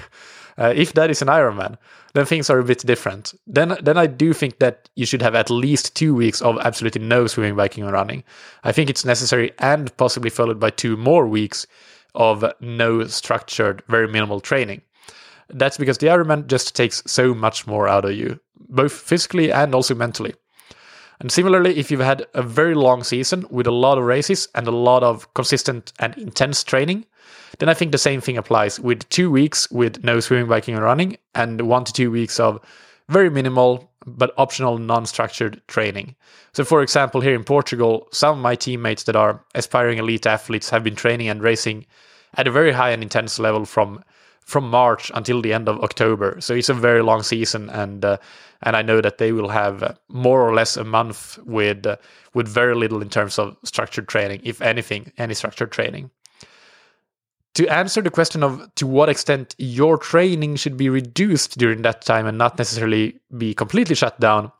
uh, 0.57 0.73
if 0.75 0.93
that 0.93 1.09
is 1.09 1.21
an 1.21 1.27
Ironman, 1.27 1.77
then 2.13 2.25
things 2.25 2.49
are 2.49 2.59
a 2.59 2.63
bit 2.63 2.85
different. 2.85 3.33
Then, 3.47 3.77
then 3.81 3.97
I 3.97 4.07
do 4.07 4.33
think 4.33 4.59
that 4.59 4.89
you 4.95 5.05
should 5.05 5.21
have 5.21 5.35
at 5.35 5.49
least 5.49 5.95
two 5.95 6.13
weeks 6.13 6.41
of 6.41 6.57
absolutely 6.59 7.01
no 7.01 7.27
swimming, 7.27 7.55
biking, 7.55 7.83
and 7.83 7.93
running. 7.93 8.23
I 8.63 8.71
think 8.71 8.89
it's 8.89 9.05
necessary 9.05 9.51
and 9.59 9.95
possibly 9.97 10.29
followed 10.29 10.59
by 10.59 10.69
two 10.69 10.95
more 10.95 11.27
weeks 11.27 11.65
of 12.15 12.45
no 12.59 13.05
structured, 13.05 13.83
very 13.87 14.07
minimal 14.07 14.39
training. 14.39 14.81
That's 15.49 15.77
because 15.77 15.97
the 15.97 16.07
Ironman 16.07 16.47
just 16.47 16.75
takes 16.75 17.03
so 17.05 17.33
much 17.33 17.67
more 17.67 17.87
out 17.87 18.05
of 18.05 18.13
you, 18.13 18.39
both 18.69 18.93
physically 18.93 19.51
and 19.51 19.73
also 19.73 19.95
mentally. 19.95 20.33
And 21.19 21.31
similarly, 21.31 21.77
if 21.77 21.89
you've 21.89 22.01
had 22.01 22.25
a 22.33 22.41
very 22.41 22.75
long 22.75 23.03
season 23.03 23.45
with 23.49 23.67
a 23.67 23.71
lot 23.71 23.97
of 23.97 24.03
races 24.03 24.47
and 24.55 24.67
a 24.67 24.71
lot 24.71 25.03
of 25.03 25.33
consistent 25.33 25.93
and 25.99 26.17
intense 26.17 26.63
training, 26.63 27.05
then 27.59 27.69
I 27.69 27.73
think 27.73 27.91
the 27.91 27.97
same 27.97 28.21
thing 28.21 28.37
applies 28.37 28.79
with 28.79 29.07
two 29.09 29.29
weeks 29.29 29.69
with 29.71 30.03
no 30.03 30.19
swimming, 30.19 30.47
biking, 30.47 30.75
and 30.75 30.83
running, 30.83 31.17
and 31.35 31.61
one 31.61 31.83
to 31.85 31.93
two 31.93 32.11
weeks 32.11 32.39
of 32.39 32.59
very 33.09 33.29
minimal 33.29 33.91
but 34.05 34.33
optional 34.37 34.77
non 34.77 35.05
structured 35.05 35.61
training. 35.67 36.15
So, 36.53 36.63
for 36.63 36.81
example, 36.81 37.21
here 37.21 37.35
in 37.35 37.43
Portugal, 37.43 38.07
some 38.11 38.37
of 38.37 38.41
my 38.41 38.55
teammates 38.55 39.03
that 39.03 39.15
are 39.15 39.43
aspiring 39.55 39.97
elite 39.97 40.25
athletes 40.25 40.69
have 40.69 40.83
been 40.83 40.95
training 40.95 41.29
and 41.29 41.41
racing 41.41 41.85
at 42.35 42.47
a 42.47 42.51
very 42.51 42.71
high 42.71 42.91
and 42.91 43.03
intense 43.03 43.39
level 43.39 43.65
from 43.65 44.03
from 44.41 44.69
March 44.69 45.09
until 45.15 45.41
the 45.41 45.53
end 45.53 45.69
of 45.69 45.79
October. 45.81 46.35
So 46.41 46.53
it's 46.53 46.67
a 46.67 46.73
very 46.73 47.01
long 47.01 47.23
season, 47.23 47.69
and 47.69 48.03
uh, 48.03 48.17
and 48.61 48.75
I 48.75 48.81
know 48.81 48.99
that 48.99 49.19
they 49.19 49.31
will 49.31 49.49
have 49.49 49.97
more 50.09 50.41
or 50.41 50.53
less 50.53 50.75
a 50.75 50.83
month 50.83 51.37
with 51.45 51.85
uh, 51.85 51.97
with 52.33 52.47
very 52.47 52.75
little 52.75 53.01
in 53.01 53.09
terms 53.09 53.39
of 53.39 53.55
structured 53.63 54.07
training, 54.07 54.41
if 54.43 54.61
anything, 54.61 55.13
any 55.17 55.33
structured 55.33 55.71
training 55.71 56.09
to 57.55 57.67
answer 57.67 58.01
the 58.01 58.09
question 58.09 58.43
of 58.43 58.73
to 58.75 58.87
what 58.87 59.09
extent 59.09 59.55
your 59.57 59.97
training 59.97 60.55
should 60.55 60.77
be 60.77 60.89
reduced 60.89 61.57
during 61.57 61.83
that 61.83 62.01
time 62.01 62.25
and 62.25 62.37
not 62.37 62.57
necessarily 62.57 63.19
be 63.37 63.53
completely 63.53 63.95
shut 63.95 64.19
down. 64.19 64.51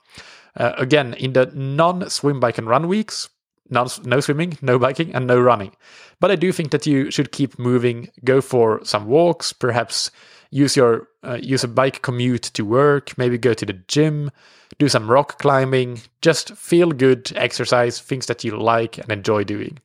Uh, 0.56 0.74
again, 0.78 1.16
in 1.16 1.34
the 1.34 1.48
non 1.56 2.10
swim, 2.10 2.40
bike, 2.40 2.60
and 2.60 2.68
run 2.68 2.88
weeks, 2.88 3.30
non, 3.70 3.88
no 4.04 4.20
swimming, 4.20 4.58
no 4.62 4.78
biking, 4.78 5.14
and 5.16 5.26
no 5.26 5.40
running. 5.40 5.72
But 6.20 6.30
I 6.30 6.36
do 6.36 6.52
think 6.52 6.72
that 6.72 6.86
you 6.86 7.10
should 7.10 7.32
keep 7.32 7.58
moving, 7.58 8.10
go 8.24 8.40
for 8.40 8.80
some 8.86 9.08
walks, 9.08 9.52
perhaps 9.52 10.12
use 10.52 10.76
your 10.76 11.08
uh, 11.24 11.40
use 11.42 11.64
a 11.64 11.68
bike 11.68 12.04
commute 12.04 12.44
to 12.44 12.64
work, 12.64 13.18
maybe 13.18 13.40
go 13.40 13.56
to 13.56 13.66
the 13.66 13.74
gym, 13.74 14.30
do 14.78 14.88
some 14.88 15.10
rock 15.10 15.40
climbing, 15.40 16.02
just 16.22 16.56
feel 16.56 16.92
good, 16.92 17.32
exercise, 17.36 18.00
things 18.00 18.28
that 18.28 18.44
you 18.44 18.56
like 18.56 19.00
and 19.00 19.12
enjoy 19.12 19.44
doing 19.44 19.80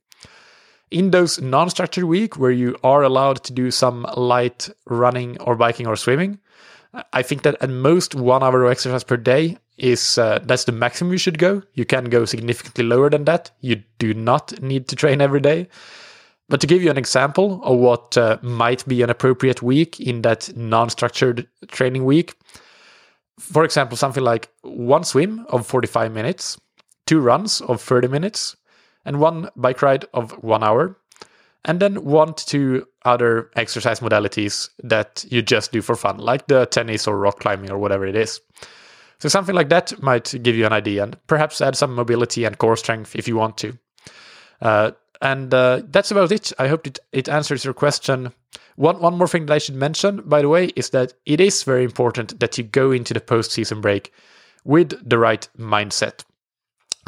in 0.90 1.10
those 1.10 1.40
non-structured 1.40 2.04
week 2.04 2.38
where 2.38 2.50
you 2.50 2.76
are 2.82 3.02
allowed 3.02 3.42
to 3.44 3.52
do 3.52 3.70
some 3.70 4.06
light 4.16 4.68
running 4.86 5.40
or 5.40 5.54
biking 5.54 5.86
or 5.86 5.96
swimming 5.96 6.38
i 7.12 7.22
think 7.22 7.42
that 7.42 7.56
at 7.60 7.70
most 7.70 8.14
one 8.14 8.42
hour 8.42 8.64
of 8.64 8.70
exercise 8.70 9.04
per 9.04 9.16
day 9.16 9.56
is 9.76 10.18
uh, 10.18 10.40
that's 10.42 10.64
the 10.64 10.72
maximum 10.72 11.12
you 11.12 11.18
should 11.18 11.38
go. 11.38 11.62
You 11.74 11.84
can 11.84 12.06
go 12.06 12.24
significantly 12.24 12.82
lower 12.84 13.08
than 13.10 13.26
that. 13.26 13.52
You 13.60 13.84
do 14.00 14.12
not 14.12 14.60
need 14.60 14.88
to 14.88 14.96
train 14.96 15.20
every 15.20 15.38
day. 15.38 15.68
But 16.48 16.60
to 16.62 16.66
give 16.66 16.82
you 16.82 16.90
an 16.90 16.98
example 16.98 17.60
of 17.62 17.78
what 17.78 18.16
uh, 18.16 18.38
might 18.42 18.84
be 18.88 19.02
an 19.02 19.10
appropriate 19.10 19.62
week 19.62 20.00
in 20.00 20.22
that 20.22 20.56
non-structured 20.56 21.46
training 21.68 22.04
week 22.04 22.34
for 23.38 23.64
example 23.64 23.96
something 23.96 24.22
like 24.22 24.50
one 24.62 25.04
swim 25.04 25.46
of 25.48 25.66
45 25.66 26.12
minutes 26.12 26.58
two 27.06 27.20
runs 27.20 27.60
of 27.62 27.80
30 27.80 28.08
minutes 28.08 28.56
and 29.08 29.20
one 29.20 29.48
bike 29.56 29.80
ride 29.80 30.04
of 30.12 30.32
one 30.44 30.62
hour, 30.62 30.94
and 31.64 31.80
then 31.80 32.04
one 32.04 32.34
to 32.34 32.46
two 32.46 32.86
other 33.04 33.50
exercise 33.56 34.00
modalities 34.00 34.68
that 34.84 35.24
you 35.30 35.40
just 35.40 35.72
do 35.72 35.80
for 35.80 35.96
fun, 35.96 36.18
like 36.18 36.46
the 36.46 36.66
tennis 36.66 37.08
or 37.08 37.18
rock 37.18 37.40
climbing 37.40 37.70
or 37.70 37.78
whatever 37.78 38.06
it 38.06 38.14
is. 38.14 38.40
So 39.18 39.28
something 39.28 39.54
like 39.54 39.70
that 39.70 40.00
might 40.02 40.34
give 40.42 40.54
you 40.54 40.66
an 40.66 40.74
idea, 40.74 41.02
and 41.02 41.16
perhaps 41.26 41.60
add 41.60 41.74
some 41.74 41.94
mobility 41.94 42.44
and 42.44 42.58
core 42.58 42.76
strength 42.76 43.16
if 43.16 43.26
you 43.26 43.36
want 43.36 43.56
to. 43.58 43.78
Uh, 44.60 44.90
and 45.22 45.52
uh, 45.52 45.82
that's 45.90 46.10
about 46.10 46.30
it. 46.30 46.52
I 46.58 46.68
hope 46.68 46.86
it, 46.86 46.98
it 47.12 47.28
answers 47.28 47.64
your 47.64 47.74
question. 47.74 48.32
One 48.76 49.00
one 49.00 49.16
more 49.16 49.26
thing 49.26 49.46
that 49.46 49.54
I 49.54 49.58
should 49.58 49.74
mention, 49.74 50.22
by 50.26 50.42
the 50.42 50.48
way, 50.48 50.66
is 50.76 50.90
that 50.90 51.14
it 51.24 51.40
is 51.40 51.64
very 51.64 51.82
important 51.82 52.38
that 52.40 52.58
you 52.58 52.64
go 52.64 52.92
into 52.92 53.14
the 53.14 53.20
postseason 53.20 53.80
break 53.80 54.12
with 54.64 55.08
the 55.08 55.18
right 55.18 55.48
mindset. 55.58 56.24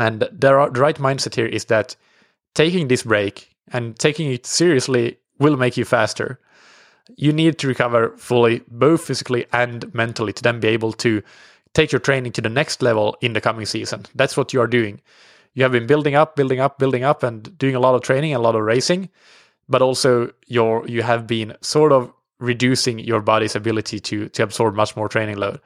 And 0.01 0.27
the 0.33 0.55
right 0.55 0.97
mindset 0.97 1.35
here 1.35 1.45
is 1.45 1.67
that 1.67 1.95
taking 2.55 2.89
this 2.89 3.03
break 3.03 3.55
and 3.71 3.99
taking 3.99 4.33
it 4.33 4.47
seriously 4.47 5.19
will 5.39 5.59
make 5.59 5.77
you 5.77 5.85
faster. 5.85 6.41
You 7.17 7.35
need 7.35 7.59
to 7.59 7.69
recover 7.69 8.17
fully, 8.17 8.63
both 8.67 9.05
physically 9.05 9.45
and 9.53 9.93
mentally, 9.93 10.33
to 10.33 10.43
then 10.43 10.59
be 10.59 10.69
able 10.69 10.95
to 10.95 11.23
take 11.75 11.93
your 11.93 12.01
training 12.01 12.33
to 12.33 12.41
the 12.41 12.49
next 12.49 12.81
level 12.81 13.15
in 13.21 13.35
the 13.35 13.43
coming 13.43 13.67
season. 13.67 14.07
That's 14.15 14.39
what 14.39 14.55
you 14.55 14.63
are 14.63 14.67
doing. 14.67 15.03
You 15.53 15.65
have 15.65 15.73
been 15.73 15.87
building 15.87 16.15
up, 16.15 16.35
building 16.35 16.61
up, 16.61 16.79
building 16.79 17.05
up, 17.05 17.23
and 17.23 17.59
doing 17.59 17.75
a 17.75 17.81
lot 17.81 17.95
of 17.95 18.01
training, 18.01 18.35
a 18.35 18.39
lot 18.39 18.55
of 18.55 18.63
racing, 18.63 19.11
but 19.69 19.83
also 19.83 20.33
your 20.47 20.87
you 20.89 21.03
have 21.03 21.27
been 21.27 21.57
sort 21.61 21.93
of 21.93 22.11
reducing 22.39 23.01
your 23.01 23.21
body's 23.21 23.55
ability 23.55 24.01
to 24.01 24.31
to 24.31 24.43
absorb 24.43 24.75
much 24.75 24.97
more 24.97 25.11
training 25.11 25.37
load. 25.37 25.61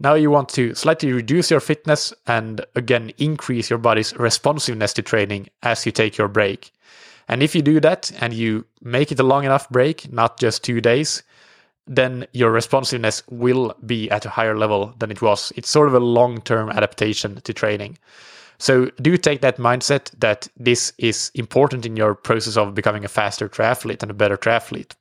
Now 0.00 0.14
you 0.14 0.30
want 0.30 0.48
to 0.50 0.74
slightly 0.74 1.12
reduce 1.12 1.50
your 1.50 1.60
fitness 1.60 2.12
and 2.26 2.64
again 2.74 3.12
increase 3.18 3.70
your 3.70 3.78
body's 3.78 4.16
responsiveness 4.16 4.92
to 4.94 5.02
training 5.02 5.48
as 5.62 5.86
you 5.86 5.92
take 5.92 6.18
your 6.18 6.28
break. 6.28 6.72
And 7.28 7.42
if 7.42 7.54
you 7.54 7.62
do 7.62 7.80
that 7.80 8.10
and 8.20 8.32
you 8.32 8.66
make 8.82 9.12
it 9.12 9.20
a 9.20 9.24
long 9.24 9.44
enough 9.44 9.68
break, 9.70 10.12
not 10.12 10.38
just 10.38 10.64
two 10.64 10.80
days, 10.80 11.22
then 11.86 12.26
your 12.32 12.50
responsiveness 12.50 13.22
will 13.30 13.74
be 13.86 14.10
at 14.10 14.24
a 14.24 14.30
higher 14.30 14.56
level 14.56 14.94
than 14.98 15.10
it 15.10 15.22
was. 15.22 15.52
It's 15.56 15.70
sort 15.70 15.88
of 15.88 15.94
a 15.94 16.00
long 16.00 16.40
term 16.40 16.70
adaptation 16.70 17.40
to 17.40 17.52
training. 17.52 17.98
So 18.58 18.86
do 19.00 19.16
take 19.16 19.40
that 19.40 19.56
mindset 19.56 20.10
that 20.20 20.46
this 20.56 20.92
is 20.98 21.32
important 21.34 21.84
in 21.84 21.96
your 21.96 22.14
process 22.14 22.56
of 22.56 22.74
becoming 22.74 23.04
a 23.04 23.08
faster 23.08 23.48
triathlete 23.48 24.02
and 24.02 24.10
a 24.10 24.14
better 24.14 24.36
triathlete. 24.36 24.92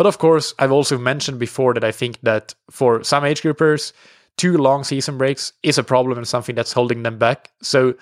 But 0.00 0.06
of 0.06 0.16
course, 0.16 0.54
I've 0.58 0.72
also 0.72 0.96
mentioned 0.96 1.38
before 1.38 1.74
that 1.74 1.84
I 1.84 1.92
think 1.92 2.18
that 2.22 2.54
for 2.70 3.04
some 3.04 3.22
age 3.22 3.42
groupers, 3.42 3.92
two 4.38 4.56
long 4.56 4.82
season 4.82 5.18
breaks 5.18 5.52
is 5.62 5.76
a 5.76 5.84
problem 5.84 6.16
and 6.16 6.26
something 6.26 6.54
that's 6.54 6.72
holding 6.72 7.02
them 7.02 7.18
back. 7.18 7.50
So 7.60 7.92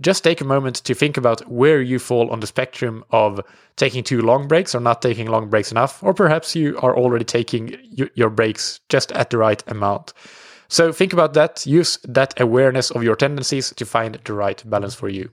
just 0.00 0.24
take 0.24 0.40
a 0.40 0.44
moment 0.44 0.82
to 0.82 0.94
think 0.94 1.16
about 1.16 1.48
where 1.48 1.80
you 1.80 2.00
fall 2.00 2.28
on 2.32 2.40
the 2.40 2.48
spectrum 2.48 3.04
of 3.12 3.40
taking 3.76 4.02
too 4.02 4.20
long 4.20 4.48
breaks 4.48 4.74
or 4.74 4.80
not 4.80 5.00
taking 5.00 5.28
long 5.28 5.48
breaks 5.48 5.70
enough, 5.70 6.02
or 6.02 6.12
perhaps 6.12 6.56
you 6.56 6.76
are 6.78 6.96
already 6.96 7.24
taking 7.24 7.78
your 8.16 8.30
breaks 8.30 8.80
just 8.88 9.12
at 9.12 9.30
the 9.30 9.38
right 9.38 9.62
amount. 9.68 10.12
So 10.66 10.90
think 10.90 11.12
about 11.12 11.34
that, 11.34 11.64
use 11.64 12.00
that 12.02 12.34
awareness 12.40 12.90
of 12.90 13.04
your 13.04 13.14
tendencies 13.14 13.72
to 13.76 13.86
find 13.86 14.18
the 14.24 14.32
right 14.32 14.60
balance 14.68 14.96
for 14.96 15.08
you. 15.08 15.30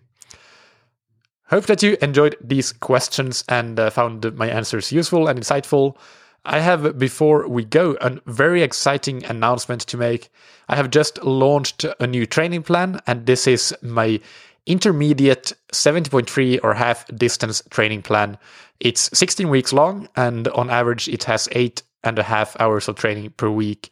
Hope 1.51 1.65
that 1.65 1.83
you 1.83 1.97
enjoyed 2.01 2.37
these 2.39 2.71
questions 2.71 3.43
and 3.49 3.77
uh, 3.77 3.89
found 3.89 4.23
my 4.37 4.47
answers 4.47 4.93
useful 4.93 5.27
and 5.27 5.37
insightful. 5.37 5.97
I 6.45 6.59
have, 6.59 6.97
before 6.97 7.45
we 7.45 7.65
go, 7.65 7.97
a 7.99 8.21
very 8.25 8.63
exciting 8.63 9.25
announcement 9.25 9.81
to 9.81 9.97
make. 9.97 10.31
I 10.69 10.77
have 10.77 10.89
just 10.89 11.21
launched 11.25 11.85
a 11.99 12.07
new 12.07 12.25
training 12.25 12.63
plan, 12.63 13.01
and 13.05 13.25
this 13.25 13.47
is 13.47 13.75
my 13.81 14.21
intermediate 14.65 15.51
70.3 15.73 16.61
or 16.63 16.73
half 16.73 17.05
distance 17.17 17.61
training 17.69 18.03
plan. 18.03 18.37
It's 18.79 19.09
16 19.13 19.49
weeks 19.49 19.73
long, 19.73 20.07
and 20.15 20.47
on 20.47 20.69
average, 20.69 21.09
it 21.09 21.25
has 21.25 21.49
eight 21.51 21.83
and 22.01 22.17
a 22.17 22.23
half 22.23 22.57
hours 22.61 22.87
of 22.87 22.95
training 22.95 23.31
per 23.31 23.49
week. 23.49 23.91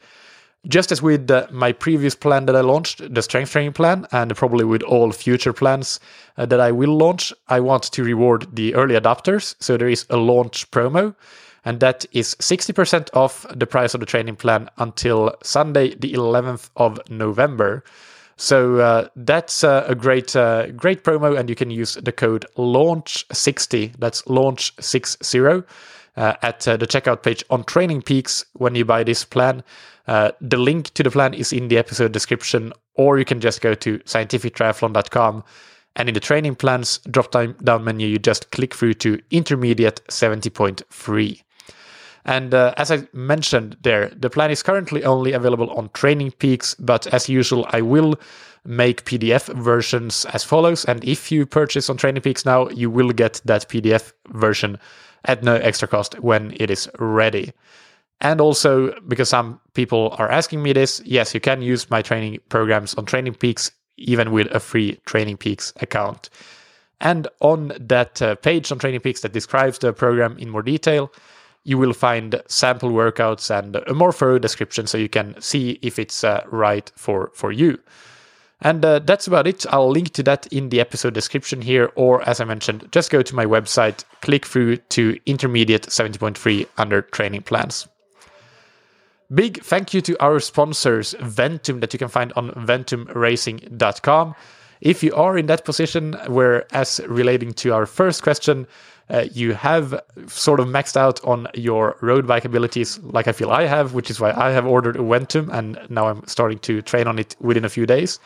Just 0.67 0.91
as 0.91 1.01
with 1.01 1.31
uh, 1.31 1.47
my 1.51 1.71
previous 1.71 2.15
plan 2.15 2.45
that 2.47 2.55
I 2.55 2.59
launched, 2.61 3.13
the 3.13 3.21
strength 3.21 3.51
training 3.51 3.73
plan, 3.73 4.05
and 4.11 4.35
probably 4.35 4.65
with 4.65 4.83
all 4.83 5.11
future 5.13 5.53
plans 5.53 6.01
uh, 6.37 6.45
that 6.47 6.59
I 6.59 6.71
will 6.71 6.97
launch, 6.97 7.31
I 7.47 7.61
want 7.61 7.83
to 7.83 8.03
reward 8.03 8.45
the 8.53 8.75
early 8.75 8.95
adopters. 8.95 9.55
So 9.59 9.77
there 9.77 9.87
is 9.87 10.05
a 10.09 10.17
launch 10.17 10.69
promo, 10.71 11.15
and 11.63 11.79
that 11.79 12.05
is 12.11 12.35
60% 12.35 13.07
off 13.13 13.45
the 13.55 13.67
price 13.67 13.93
of 13.93 14.01
the 14.01 14.05
training 14.05 14.35
plan 14.35 14.69
until 14.77 15.33
Sunday, 15.43 15.95
the 15.95 16.13
11th 16.13 16.69
of 16.75 16.99
November. 17.09 17.85
So 18.35 18.79
uh, 18.79 19.07
that's 19.15 19.63
uh, 19.63 19.85
a 19.87 19.95
great 19.95 20.35
uh, 20.35 20.71
great 20.71 21.03
promo, 21.03 21.37
and 21.37 21.49
you 21.49 21.55
can 21.55 21.71
use 21.71 21.95
the 21.95 22.13
code 22.13 22.45
launch60. 22.57 23.95
That's 23.97 24.21
launch60 24.23 25.65
uh, 26.19 26.35
at 26.41 26.67
uh, 26.67 26.77
the 26.77 26.85
checkout 26.85 27.23
page 27.23 27.43
on 27.49 27.63
Training 27.63 28.01
Peaks 28.01 28.45
when 28.53 28.75
you 28.75 28.85
buy 28.85 29.03
this 29.03 29.23
plan. 29.23 29.63
Uh, 30.07 30.31
the 30.41 30.57
link 30.57 30.93
to 30.93 31.01
the 31.01 31.09
plan 31.09 31.33
is 31.33 31.53
in 31.53 31.69
the 31.69 31.77
episode 31.77 32.11
description, 32.11 32.73
or 32.95 33.17
you 33.17 33.25
can 33.25 33.39
just 33.39 33.61
go 33.61 33.73
to 33.73 33.99
scientifictriathlon.com. 33.99 35.43
And 35.95 36.09
in 36.09 36.13
the 36.13 36.19
training 36.19 36.55
plans 36.55 36.99
drop 37.09 37.31
down 37.31 37.83
menu, 37.83 38.07
you 38.07 38.19
just 38.19 38.51
click 38.51 38.75
through 38.75 38.95
to 38.95 39.19
intermediate 39.31 40.01
70.3. 40.09 41.41
And 42.25 42.53
uh, 42.53 42.73
as 42.77 42.91
I 42.91 43.07
mentioned 43.13 43.77
there, 43.81 44.09
the 44.09 44.29
plan 44.29 44.51
is 44.51 44.61
currently 44.61 45.03
only 45.03 45.31
available 45.31 45.69
on 45.71 45.89
Training 45.93 46.31
Peaks, 46.31 46.75
but 46.75 47.07
as 47.07 47.29
usual, 47.29 47.65
I 47.69 47.81
will 47.81 48.19
make 48.65 49.05
PDF 49.05 49.53
versions 49.55 50.25
as 50.33 50.43
follows. 50.43 50.85
And 50.85 51.03
if 51.03 51.31
you 51.31 51.45
purchase 51.45 51.89
on 51.89 51.97
Training 51.97 52.21
Peaks 52.21 52.45
now, 52.45 52.69
you 52.69 52.89
will 52.89 53.11
get 53.11 53.41
that 53.45 53.69
PDF 53.69 54.11
version 54.27 54.77
at 55.25 55.43
no 55.43 55.55
extra 55.55 55.87
cost 55.87 56.19
when 56.19 56.55
it 56.59 56.69
is 56.69 56.89
ready. 56.99 57.51
And 58.21 58.41
also, 58.41 58.99
because 59.07 59.29
some 59.29 59.59
people 59.73 60.15
are 60.17 60.29
asking 60.29 60.61
me 60.61 60.73
this, 60.73 61.01
yes, 61.05 61.33
you 61.33 61.39
can 61.39 61.61
use 61.61 61.89
my 61.89 62.01
training 62.01 62.39
programs 62.49 62.93
on 62.95 63.05
Training 63.05 63.35
Peaks, 63.35 63.71
even 63.97 64.31
with 64.31 64.47
a 64.51 64.59
free 64.59 64.99
Training 65.05 65.37
Peaks 65.37 65.71
account. 65.77 66.29
And 67.01 67.27
on 67.39 67.71
that 67.79 68.21
uh, 68.21 68.35
page 68.35 68.71
on 68.71 68.79
Training 68.79 68.99
Peaks 68.99 69.21
that 69.21 69.31
describes 69.31 69.79
the 69.79 69.93
program 69.93 70.37
in 70.37 70.49
more 70.49 70.63
detail, 70.63 71.11
you 71.63 71.77
will 71.77 71.93
find 71.93 72.41
sample 72.47 72.89
workouts 72.89 73.49
and 73.57 73.75
a 73.75 73.93
more 73.93 74.11
thorough 74.11 74.39
description 74.39 74.87
so 74.87 74.97
you 74.97 75.09
can 75.09 75.39
see 75.39 75.79
if 75.81 75.97
it's 75.97 76.23
uh, 76.23 76.43
right 76.51 76.91
for, 76.95 77.31
for 77.33 77.51
you. 77.51 77.79
And 78.61 78.83
uh, 78.83 78.99
that's 78.99 79.25
about 79.25 79.47
it. 79.47 79.65
I'll 79.69 79.89
link 79.89 80.11
to 80.13 80.23
that 80.23 80.45
in 80.47 80.69
the 80.69 80.81
episode 80.81 81.13
description 81.13 81.61
here, 81.61 81.91
or 81.95 82.21
as 82.27 82.41
I 82.41 82.45
mentioned, 82.45 82.89
just 82.91 83.09
go 83.09 83.21
to 83.21 83.35
my 83.35 83.45
website, 83.45 84.03
click 84.21 84.45
through 84.45 84.77
to 84.77 85.17
intermediate 85.25 85.83
70.3 85.83 86.67
under 86.77 87.01
training 87.01 87.43
plans. 87.43 87.87
Big 89.33 89.63
thank 89.63 89.93
you 89.93 90.01
to 90.01 90.17
our 90.21 90.39
sponsors, 90.39 91.13
Ventum, 91.19 91.81
that 91.81 91.93
you 91.93 91.99
can 91.99 92.07
find 92.07 92.33
on 92.35 92.49
ventumracing.com. 92.51 94.35
If 94.81 95.03
you 95.03 95.13
are 95.13 95.37
in 95.37 95.45
that 95.45 95.65
position 95.65 96.13
where, 96.27 96.65
as 96.73 96.99
relating 97.07 97.53
to 97.53 97.73
our 97.73 97.85
first 97.85 98.23
question, 98.23 98.65
uh, 99.09 99.25
you 99.31 99.53
have 99.53 99.99
sort 100.27 100.59
of 100.59 100.67
maxed 100.67 100.95
out 100.95 101.23
on 101.23 101.47
your 101.53 101.97
road 102.01 102.27
bike 102.27 102.45
abilities, 102.45 102.99
like 102.99 103.27
I 103.27 103.31
feel 103.31 103.49
I 103.49 103.65
have, 103.65 103.93
which 103.93 104.09
is 104.11 104.19
why 104.19 104.31
I 104.31 104.51
have 104.51 104.65
ordered 104.65 104.95
a 104.95 104.99
Ventum 104.99 105.51
and 105.51 105.79
now 105.89 106.07
I'm 106.07 106.25
starting 106.27 106.59
to 106.59 106.81
train 106.81 107.07
on 107.07 107.17
it 107.17 107.35
within 107.39 107.65
a 107.65 107.69
few 107.69 107.85
days. 107.85 108.19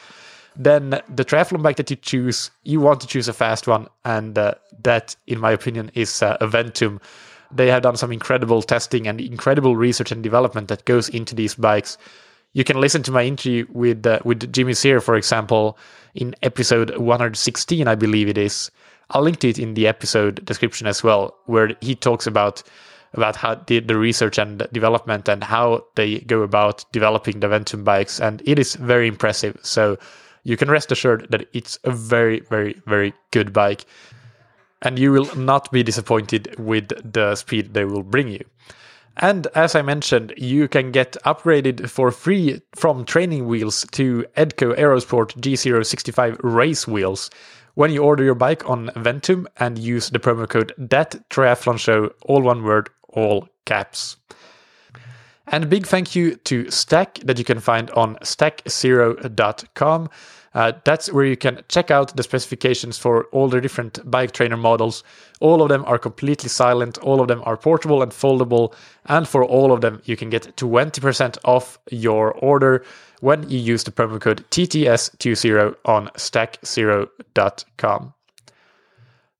Then 0.55 1.01
the 1.09 1.25
triathlon 1.25 1.63
bike 1.63 1.77
that 1.77 1.89
you 1.89 1.95
choose, 1.95 2.51
you 2.63 2.79
want 2.79 3.01
to 3.01 3.07
choose 3.07 3.27
a 3.27 3.33
fast 3.33 3.67
one, 3.67 3.87
and 4.05 4.37
uh, 4.37 4.53
that, 4.83 5.15
in 5.25 5.39
my 5.39 5.51
opinion, 5.51 5.89
is 5.95 6.21
uh, 6.21 6.37
a 6.41 6.47
Ventum. 6.47 7.01
They 7.51 7.67
have 7.67 7.81
done 7.81 7.97
some 7.97 8.11
incredible 8.11 8.61
testing 8.61 9.07
and 9.07 9.19
incredible 9.19 9.75
research 9.75 10.11
and 10.11 10.21
development 10.21 10.67
that 10.67 10.85
goes 10.85 11.09
into 11.09 11.33
these 11.33 11.55
bikes. 11.55 11.97
You 12.53 12.63
can 12.63 12.79
listen 12.79 13.01
to 13.03 13.11
my 13.11 13.23
interview 13.23 13.65
with 13.71 14.05
uh, 14.05 14.19
with 14.23 14.51
Jimmy 14.53 14.75
Sear, 14.75 15.01
for 15.01 15.15
example, 15.15 15.77
in 16.13 16.35
episode 16.43 16.97
116, 16.97 17.87
I 17.87 17.95
believe 17.95 18.27
it 18.27 18.37
is. 18.37 18.69
I'll 19.13 19.21
link 19.21 19.39
to 19.39 19.49
it 19.49 19.59
in 19.59 19.75
the 19.75 19.87
episode 19.87 20.43
description 20.43 20.87
as 20.87 21.03
well, 21.03 21.35
where 21.45 21.75
he 21.81 21.95
talks 21.95 22.27
about 22.27 22.63
about 23.13 23.35
how 23.35 23.53
the, 23.67 23.79
the 23.79 23.95
research 23.95 24.39
and 24.39 24.67
development 24.71 25.29
and 25.29 25.43
how 25.43 25.85
they 25.93 26.21
go 26.21 26.41
about 26.41 26.83
developing 26.91 27.39
the 27.39 27.47
Ventum 27.47 27.83
bikes, 27.83 28.19
and 28.19 28.41
it 28.43 28.57
is 28.57 28.73
very 28.75 29.07
impressive. 29.07 29.55
So 29.61 29.99
you 30.43 30.57
can 30.57 30.69
rest 30.69 30.91
assured 30.91 31.27
that 31.29 31.47
it's 31.53 31.77
a 31.83 31.91
very, 31.91 32.39
very, 32.39 32.81
very 32.87 33.13
good 33.29 33.53
bike, 33.53 33.85
and 34.81 34.97
you 34.97 35.11
will 35.11 35.33
not 35.35 35.71
be 35.71 35.83
disappointed 35.83 36.55
with 36.57 36.89
the 37.13 37.35
speed 37.35 37.75
they 37.75 37.85
will 37.85 38.01
bring 38.01 38.29
you. 38.29 38.43
And 39.17 39.45
as 39.53 39.75
I 39.75 39.83
mentioned, 39.83 40.33
you 40.37 40.67
can 40.67 40.91
get 40.91 41.15
upgraded 41.23 41.87
for 41.87 42.09
free 42.09 42.61
from 42.73 43.05
training 43.05 43.45
wheels 43.45 43.85
to 43.91 44.25
Edco 44.35 44.75
Aerosport 44.75 45.39
G065 45.39 46.37
race 46.41 46.87
wheels 46.87 47.29
when 47.75 47.91
you 47.91 48.03
order 48.03 48.23
your 48.23 48.35
bike 48.35 48.69
on 48.69 48.87
Ventum 48.89 49.45
and 49.57 49.77
use 49.77 50.09
the 50.09 50.19
promo 50.19 50.47
code 50.47 50.73
that 50.77 51.15
triathlon 51.29 51.77
show, 51.79 52.13
all 52.23 52.41
one 52.41 52.63
word, 52.63 52.89
all 53.09 53.47
caps. 53.65 54.17
And 55.47 55.63
a 55.63 55.67
big 55.67 55.85
thank 55.85 56.15
you 56.15 56.35
to 56.35 56.71
Stac 56.71 57.19
that 57.25 57.37
you 57.37 57.43
can 57.43 57.59
find 57.59 57.91
on 57.91 58.15
stac0.com. 58.17 60.09
Uh, 60.53 60.71
that's 60.83 61.11
where 61.11 61.25
you 61.25 61.35
can 61.35 61.61
check 61.67 61.89
out 61.89 62.15
the 62.15 62.23
specifications 62.23 62.97
for 62.97 63.25
all 63.25 63.49
the 63.49 63.59
different 63.59 63.99
bike 64.09 64.31
trainer 64.31 64.55
models. 64.55 65.03
All 65.39 65.63
of 65.63 65.69
them 65.69 65.83
are 65.85 65.97
completely 65.97 66.47
silent, 66.47 66.99
all 66.99 67.21
of 67.21 67.27
them 67.27 67.41
are 67.43 67.57
portable 67.57 68.03
and 68.03 68.11
foldable, 68.11 68.73
and 69.07 69.27
for 69.27 69.43
all 69.43 69.71
of 69.71 69.81
them, 69.81 70.01
you 70.05 70.15
can 70.15 70.29
get 70.29 70.55
20% 70.55 71.37
off 71.43 71.79
your 71.89 72.33
order 72.33 72.85
when 73.23 73.49
you 73.49 73.57
use 73.57 73.85
the 73.85 73.91
promo 73.91 74.19
code 74.19 74.43
TTS20 74.51 75.77
on 75.85 76.09
stac0.com. 76.09 78.13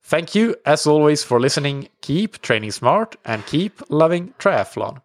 Thank 0.01 0.35
you, 0.35 0.55
as 0.65 0.87
always, 0.87 1.25
for 1.25 1.37
listening. 1.37 1.89
Keep 1.99 2.41
training 2.41 2.71
smart 2.71 3.17
and 3.25 3.45
keep 3.45 3.81
loving 3.89 4.33
triathlon. 4.39 5.01